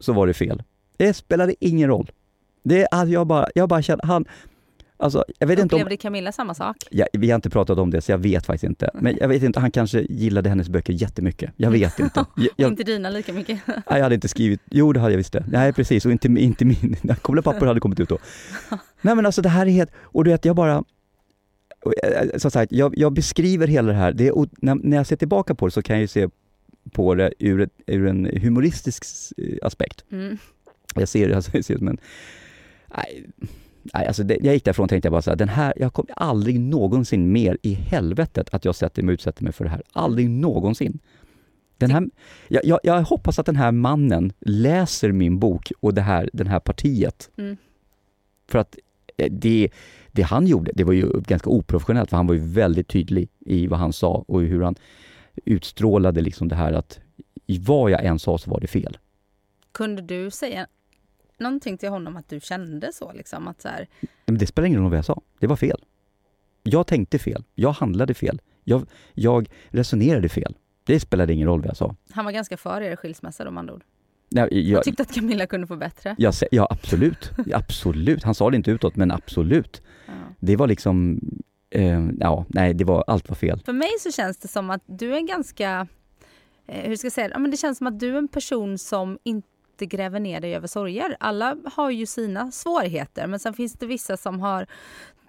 [0.00, 0.62] så var det fel.
[0.96, 2.10] Det spelade ingen roll.
[2.62, 4.24] Det, alltså jag, bara, jag bara kände, han,
[4.98, 6.76] alltså jag vet inte om, Upplevde Camilla samma sak?
[6.90, 8.90] ja, vi har inte pratat om det så jag vet faktiskt inte.
[8.94, 11.52] Men jag vet inte, han kanske gillade hennes böcker jättemycket.
[11.56, 12.24] Jag vet inte.
[12.56, 13.60] Jag, inte dina lika mycket?
[13.66, 15.44] nej, jag hade inte skrivit, jo det hade jag visst det.
[15.48, 18.18] Nej precis, och inte, inte min, Kumla papper hade kommit ut då.
[19.00, 20.84] Nej men alltså det här är helt, och du vet jag bara,
[21.80, 24.34] och, eh, som sagt, jag, jag beskriver hela det här, det, är,
[24.64, 26.28] när, när jag ser tillbaka på det så kan jag ju se
[26.92, 29.04] på det ur, ett, ur en humoristisk
[29.36, 30.04] eh, aspekt.
[30.12, 30.38] Mm.
[30.94, 31.98] Jag ser det alltså, jag ser det som en...
[32.96, 33.26] Nej,
[33.94, 35.92] nej alltså det, jag gick därifrån och tänkte jag bara så här, den här, jag
[35.92, 39.82] kommer aldrig någonsin mer i helvetet att jag sätter mig utsätter mig för det här.
[39.92, 40.98] Aldrig någonsin.
[41.78, 42.10] Den här,
[42.48, 46.46] jag, jag, jag hoppas att den här mannen läser min bok och det här, den
[46.46, 47.30] här partiet.
[47.36, 47.56] Mm.
[48.48, 48.78] För att
[49.16, 49.68] eh, det,
[50.12, 53.66] det han gjorde, det var ju ganska oprofessionellt för han var ju väldigt tydlig i
[53.66, 54.74] vad han sa och hur han
[55.44, 57.00] utstrålade liksom det här att
[57.60, 58.98] vad jag än sa så var det fel.
[59.72, 60.66] Kunde du säga
[61.40, 63.12] någonting till honom att du kände så?
[63.12, 63.86] Liksom, att så här,
[64.26, 65.20] Men det spelar ingen roll vad jag sa.
[65.38, 65.84] Det var fel.
[66.62, 67.44] Jag tänkte fel.
[67.54, 68.40] Jag handlade fel.
[68.64, 70.56] Jag, jag resonerade fel.
[70.84, 71.94] Det spelade ingen roll vad jag sa.
[72.10, 73.84] han var ganska för er skilsmässa då andra ord.
[74.30, 76.14] Nej, Jag jag, tyckte att Camilla kunde få bättre.
[76.18, 77.30] jag, ja, absolut.
[77.54, 78.24] Absolut.
[78.24, 79.82] Han sa det inte utåt, men absolut.
[80.06, 80.12] Ja.
[80.40, 81.20] Det var liksom...
[81.70, 83.62] Eh, ja, nej, det var, allt var fel.
[83.64, 85.86] För mig så känns det som att du är en ganska,
[86.66, 88.78] eh, hur ska jag säga, ja, men det känns som att du är en person
[88.78, 89.48] som inte
[89.86, 91.16] gräver ner dig över sorger.
[91.20, 94.66] Alla har ju sina svårigheter men sen finns det vissa som har,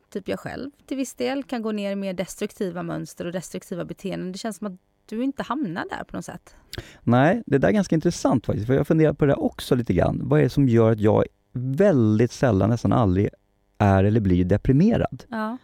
[0.09, 3.85] typ jag själv till viss del, kan gå ner i mer destruktiva mönster och destruktiva
[3.85, 4.31] beteenden.
[4.31, 6.55] Det känns som att du inte hamnar där på något sätt.
[7.03, 9.93] Nej, det där är ganska intressant faktiskt, för jag funderar på det där också lite
[9.93, 10.21] grann.
[10.23, 13.29] Vad är det som gör att jag väldigt sällan, nästan aldrig,
[13.77, 15.23] är eller blir deprimerad?
[15.29, 15.57] Ja.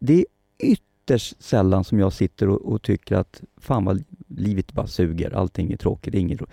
[0.00, 0.24] Det är
[0.58, 5.72] ytterst sällan som jag sitter och, och tycker att fan vad livet bara suger, allting
[5.72, 6.46] är tråkigt, inget ro-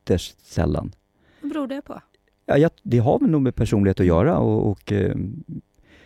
[0.00, 0.92] Ytterst sällan.
[1.40, 2.00] Vad beror det på?
[2.46, 5.16] Ja, jag, det har väl nog med personlighet att göra och, och eh,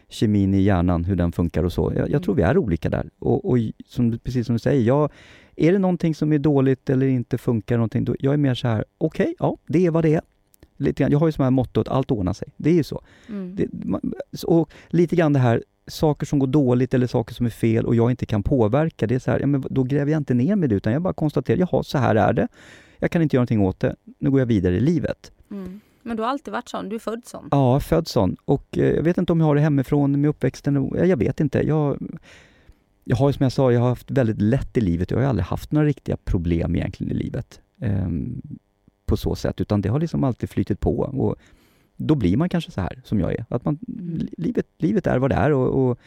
[0.09, 1.92] kemin i hjärnan, hur den funkar och så.
[1.97, 3.11] Jag, jag tror vi är olika där.
[3.18, 5.11] Och, och som, precis som du säger, jag,
[5.57, 8.68] är det någonting som är dåligt eller inte funkar någonting, då, jag är mer så
[8.68, 10.22] här, okej, ja, det är vad det är.
[10.76, 12.49] Lite grann, jag har ju som här motto att allt ordnar sig.
[12.57, 13.03] Det är ju så.
[13.28, 13.57] Mm.
[13.57, 14.12] Det, man,
[14.47, 17.95] och lite grann det här, saker som går dåligt eller saker som är fel och
[17.95, 20.57] jag inte kan påverka, det är så här, ja, men då gräver jag inte ner
[20.57, 22.49] mig det utan jag bara konstaterar, jaha, så här är det.
[22.99, 23.97] Jag kan inte göra någonting åt det.
[24.18, 25.32] Nu går jag vidare i livet.
[25.51, 25.80] Mm.
[26.03, 27.49] Men du har alltid varit sån, du är född sån.
[27.51, 28.36] Ja, född sån.
[28.45, 30.90] Och eh, jag vet inte om jag har det hemifrån med uppväxten.
[30.95, 31.66] Jag vet inte.
[31.66, 31.99] Jag,
[33.05, 35.11] jag har som jag sa, jag har haft väldigt lätt i livet.
[35.11, 37.61] Jag har aldrig haft några riktiga problem egentligen i livet.
[37.80, 38.42] Ehm,
[39.07, 40.99] på så sätt, utan det har liksom alltid flytit på.
[40.99, 41.36] Och
[41.97, 43.45] då blir man kanske så här som jag är.
[43.49, 45.99] Att man, li- livet, livet är vad det är och, och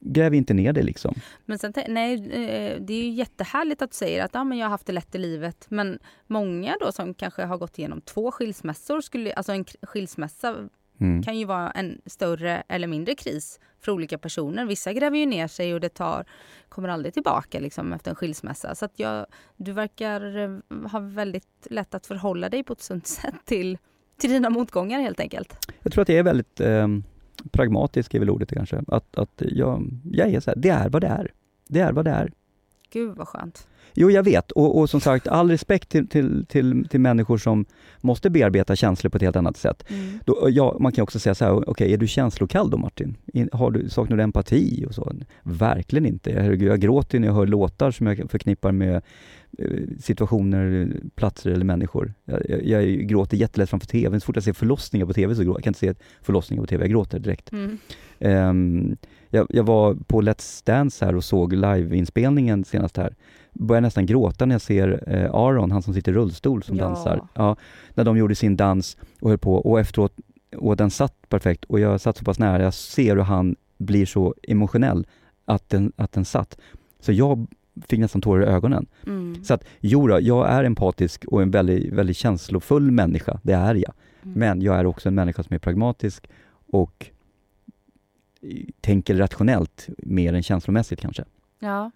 [0.00, 1.14] gräv inte ner det liksom.
[1.44, 4.64] Men sen, nej, eh, det är ju jättehärligt att du säger att ja, men jag
[4.66, 5.66] har haft det lätt i livet.
[5.68, 10.68] Men många då som kanske har gått igenom två skilsmässor, skulle, alltså en skilsmässa
[11.00, 11.22] Mm.
[11.22, 14.64] kan ju vara en större eller mindre kris för olika personer.
[14.66, 16.24] Vissa gräver ju ner sig och det tar,
[16.68, 18.74] kommer aldrig tillbaka liksom, efter en skilsmässa.
[18.74, 19.26] Så att jag,
[19.56, 20.58] du verkar eh,
[20.90, 23.78] ha väldigt lätt att förhålla dig på ett sunt sätt till,
[24.18, 25.66] till dina motgångar helt enkelt.
[25.82, 26.88] Jag tror att jag är väldigt eh,
[27.50, 28.82] pragmatisk, är väl ordet kanske.
[28.88, 31.32] Att, att jag, jag är så här, det är vad det är.
[31.68, 32.32] Det är vad det är.
[32.92, 33.66] Gud vad skönt.
[33.94, 34.50] Jo, jag vet.
[34.50, 37.64] Och, och som sagt, all respekt till, till, till, till människor som
[38.00, 39.84] måste bearbeta känslor på ett helt annat sätt.
[39.88, 40.18] Mm.
[40.24, 43.16] Då, ja, man kan också säga så här, okej, är du känslokall då Martin?
[43.32, 45.12] In, har du, saknar du empati och så?
[45.42, 46.30] Verkligen inte.
[46.30, 49.02] Jag, herregud, jag gråter när jag hör låtar som jag förknippar med
[49.58, 49.66] eh,
[50.00, 52.14] situationer, platser eller människor.
[52.24, 54.20] Jag, jag, jag gråter jättelätt framför TVn.
[54.20, 55.64] Så fort jag ser förlossningar på TV så gråter jag.
[55.64, 57.52] Kan inte se förlossningar på TV, jag gråter direkt.
[57.52, 57.78] Mm.
[58.18, 58.96] Ehm,
[59.34, 63.14] jag, jag var på Let's Dance här och såg liveinspelningen senast här.
[63.52, 66.84] Börjar nästan gråta när jag ser eh, Aron, han som sitter i rullstol som Ja.
[66.84, 67.20] dansar.
[67.34, 67.56] Ja,
[67.94, 70.12] när de gjorde sin dans och höll på och efteråt,
[70.56, 74.06] och den satt perfekt och jag satt så pass nära, jag ser hur han blir
[74.06, 75.06] så emotionell
[75.44, 76.58] att den, att den satt.
[77.00, 77.46] Så jag
[77.88, 78.86] fick nästan tårar i ögonen.
[79.06, 79.44] Mm.
[79.44, 83.74] Så att, jo då, jag är empatisk och en väldigt, väldigt känslofull människa, det är
[83.74, 83.92] jag.
[84.22, 84.38] Mm.
[84.38, 86.28] Men jag är också en människa som är pragmatisk
[86.72, 87.06] och
[88.80, 91.24] tänker rationellt mer än känslomässigt kanske.
[91.58, 91.90] Ja.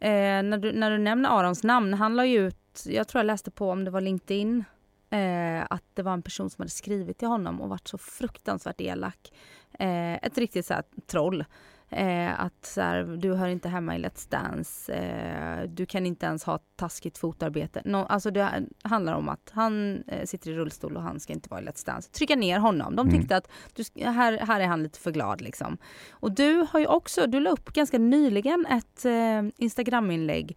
[0.00, 3.26] Eh, när, du, när du nämner Arons namn, han la ju ut, jag tror jag
[3.26, 4.64] läste på om det var LinkedIn,
[5.10, 8.80] eh, att det var en person som hade skrivit till honom och varit så fruktansvärt
[8.80, 9.32] elak.
[9.78, 11.44] Eh, ett riktigt så här, troll.
[11.92, 16.26] Eh, att så här, du hör inte hemma i Let's Dance, eh, du kan inte
[16.26, 17.82] ens ha taskigt fotarbete.
[17.84, 21.48] Nå, alltså det handlar om att han eh, sitter i rullstol och han ska inte
[21.50, 22.10] vara i Let's Dance.
[22.10, 22.96] Trycka ner honom.
[22.96, 23.20] De Mm.
[23.20, 25.78] tyckte att du, här, här är han lite för glad liksom.
[26.10, 30.56] Och du har ju också, du la upp ganska nyligen ett eh, Instagraminlägg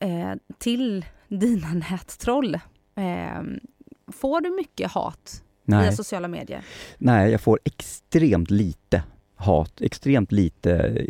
[0.00, 2.54] eh, till dina nättroll.
[2.94, 3.42] Eh,
[4.12, 6.64] får du mycket hat via Nej, sociala medier?
[6.98, 9.02] nej, jag får extremt lite
[9.38, 11.04] hat, extremt lite.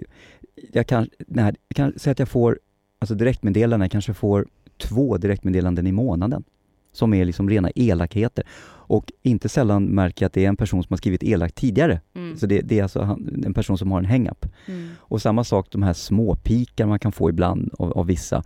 [0.73, 2.59] Jag kan, nej, jag kan säga att jag får,
[2.99, 6.45] alltså direktmeddelanden, jag kanske får två direktmeddelanden i månaden.
[6.93, 8.45] Som är liksom rena elakheter.
[8.89, 12.01] Och inte sällan märker jag att det är en person som har skrivit elakt tidigare.
[12.15, 12.37] Mm.
[12.37, 14.47] Så det, det är alltså en person som har en hang-up.
[14.67, 14.89] Mm.
[14.99, 18.45] Och samma sak de här små pikar man kan få ibland av, av vissa.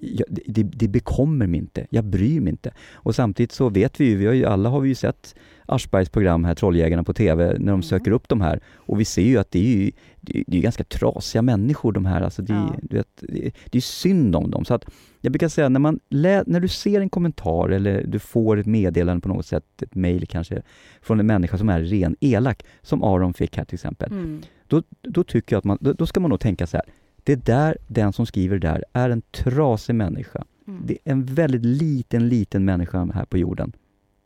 [0.00, 2.72] Jag, det, det bekommer mig inte, jag bryr mig inte.
[2.92, 5.34] Och samtidigt så vet vi ju, vi har ju alla har vi ju sett
[5.68, 7.82] Aschbergs program här, Trolljägarna på TV, när de Mm.
[7.82, 8.60] söker upp de här.
[8.74, 9.90] Och vi ser ju att det är ju,
[10.20, 12.74] det är, det är ganska trasiga människor de här, alltså det, Ja.
[12.82, 14.64] vet, det, det är synd om dem.
[14.64, 14.84] Så att
[15.20, 18.66] jag brukar säga, när, man lä, när du ser en kommentar eller du får ett
[18.66, 20.62] meddelande på något sätt, ett mejl kanske,
[21.02, 24.40] från en människa som är ren elak, som Aron fick här till exempel Mm.
[24.66, 26.86] då, då tycker jag att man, då, då ska man nog tänka så här.
[27.24, 30.44] Det där, den som skriver där, är en trasig människa.
[30.68, 30.82] Mm.
[30.86, 33.72] Det är en väldigt liten, liten människa här på jorden.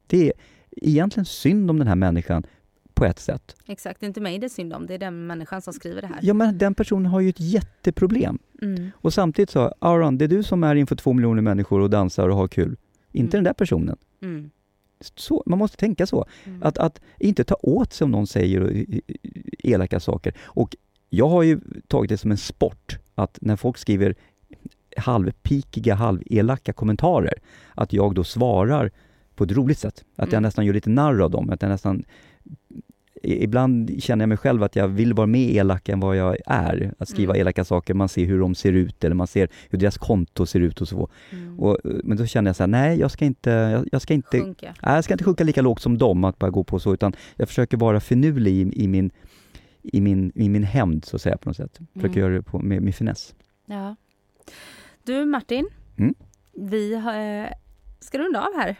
[0.06, 0.32] Det är
[0.80, 2.46] egentligen synd om den här människan
[2.94, 3.56] på ett sätt.
[3.66, 6.00] Exakt, det är inte mig det är synd om, det är den människan som skriver
[6.00, 6.18] det här.
[6.22, 8.38] Ja, men den personen har ju ett jätteproblem.
[8.62, 8.90] Mm.
[8.94, 12.28] Och samtidigt så, Aron, det är du som är inför två miljoner människor och dansar
[12.28, 12.76] och har kul.
[13.12, 13.44] Inte Mm.
[13.44, 13.96] den där personen.
[14.22, 14.50] Mm.
[15.14, 16.26] Så, man måste tänka så.
[16.44, 16.62] Mm.
[16.62, 18.86] Att, att inte ta åt sig om någon säger
[19.58, 20.34] elaka saker.
[20.42, 20.76] Och
[21.08, 24.14] jag har ju tagit det som en sport, att när folk skriver
[24.96, 27.34] halvpikiga, halvelaka kommentarer,
[27.74, 28.90] att jag då svarar
[29.40, 30.04] på ett roligt sätt.
[30.16, 30.42] Att jag Mm.
[30.42, 31.50] nästan gör lite narr av dem.
[31.50, 32.04] Att jag nästan
[33.22, 36.94] Ibland känner jag mig själv att jag vill vara mer elak än vad jag är.
[36.98, 37.40] Att skriva Mm.
[37.40, 40.60] elaka saker, man ser hur de ser ut eller man ser hur deras konto ser
[40.60, 41.08] ut och så.
[41.30, 41.60] Mm.
[41.60, 44.14] Och, eh, men då känner jag så här, nej jag ska inte, jag, jag ska
[44.14, 44.74] inte Sjunka.
[44.82, 47.12] Nej, jag ska inte sjunka lika lågt som dem, att bara gå på så, utan
[47.36, 49.10] jag försöker vara finurlig i, i min
[49.82, 51.78] i min, i min hämnd så att säga på något sätt.
[51.94, 52.18] Försöker Mm.
[52.20, 53.34] göra det på, med, med finess.
[53.66, 53.96] Ja.
[55.04, 55.68] Du Martin,
[55.98, 56.14] Mm.
[56.56, 57.48] vi har, eh,
[58.00, 58.76] ska runda av här.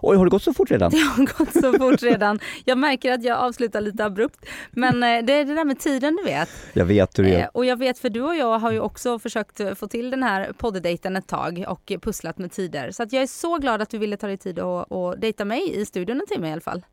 [0.00, 0.90] Oj, har det gått så fort redan?
[0.90, 2.38] Det har gått så fort redan.
[2.64, 4.46] Jag märker att jag avslutar lite abrupt.
[4.70, 6.48] Men eh, det är det där med tiden du vet.
[6.72, 7.50] Jag vet hur det Eh, är.
[7.56, 10.22] Och jag vet för du och jag har ju också försökt eh, få till den
[10.22, 12.90] här poddejten ett tag och pusslat med tider.
[12.90, 15.80] Så jag är så glad att du ville ta dig tid och, och dejta mig
[15.80, 16.84] i studion en timme i alla fall.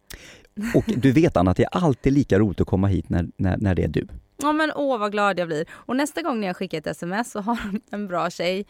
[0.76, 3.58] Och du vet Anna, att det är alltid lika roligt att komma hit när, när,
[3.58, 4.08] när det är du.
[4.38, 5.66] Ja men åh vad glad jag blir.
[5.72, 7.58] Och nästa gång när jag skickar ett sms så har
[7.92, 8.66] en bra tjej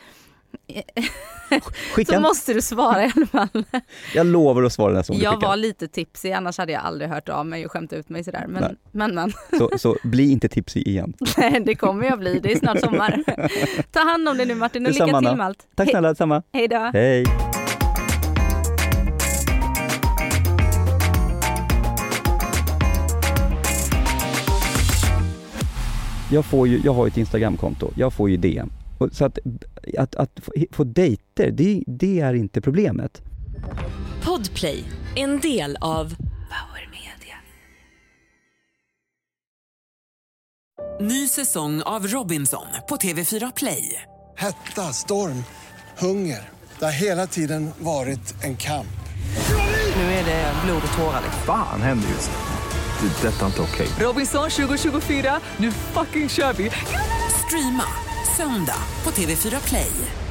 [2.08, 3.66] så måste du svara i alla fall.
[4.16, 7.30] Jag lovar att svara nästa gång Jag var lite tipsig, annars hade jag aldrig hört
[7.30, 8.45] av mig och skämt ut mig sådär.
[8.47, 9.16] Men, men.
[9.16, 9.34] men.
[9.58, 11.14] Så, så, bli inte tipsig igen.
[11.38, 12.39] Nej, det kommer jag bli.
[12.39, 13.24] Det är snart sommar.
[13.91, 15.68] Ta hand om dig nu Martin och lycka till med allt.
[15.76, 16.43] Tack snälla, detsamma.
[16.54, 16.89] Hej då.
[16.93, 17.26] Hej.
[26.32, 28.70] Jag, får ju, jag har ett Instagramkonto, jag får ju DM
[29.04, 29.39] och, så att,
[29.97, 33.22] att, att få, få dejter, det, det är inte problemet.
[34.26, 34.84] Podplay,
[35.16, 36.16] en del av
[36.54, 37.36] Power Media.
[41.01, 44.01] Ny säsong av Robinson på TV4 Play.
[44.38, 45.43] Hetta, storm,
[45.97, 46.49] hunger.
[46.80, 48.88] Det har hela tiden varit en kamp.
[49.95, 51.22] Nu är det blod och tårar.
[51.45, 52.38] Fan händer just nu.
[53.08, 53.28] Det.
[53.28, 53.88] är Detta är inte okej.
[53.99, 56.72] Robinson 2024, nu fucking kör vi!
[57.47, 60.23] Streama söndag på TV4 Play.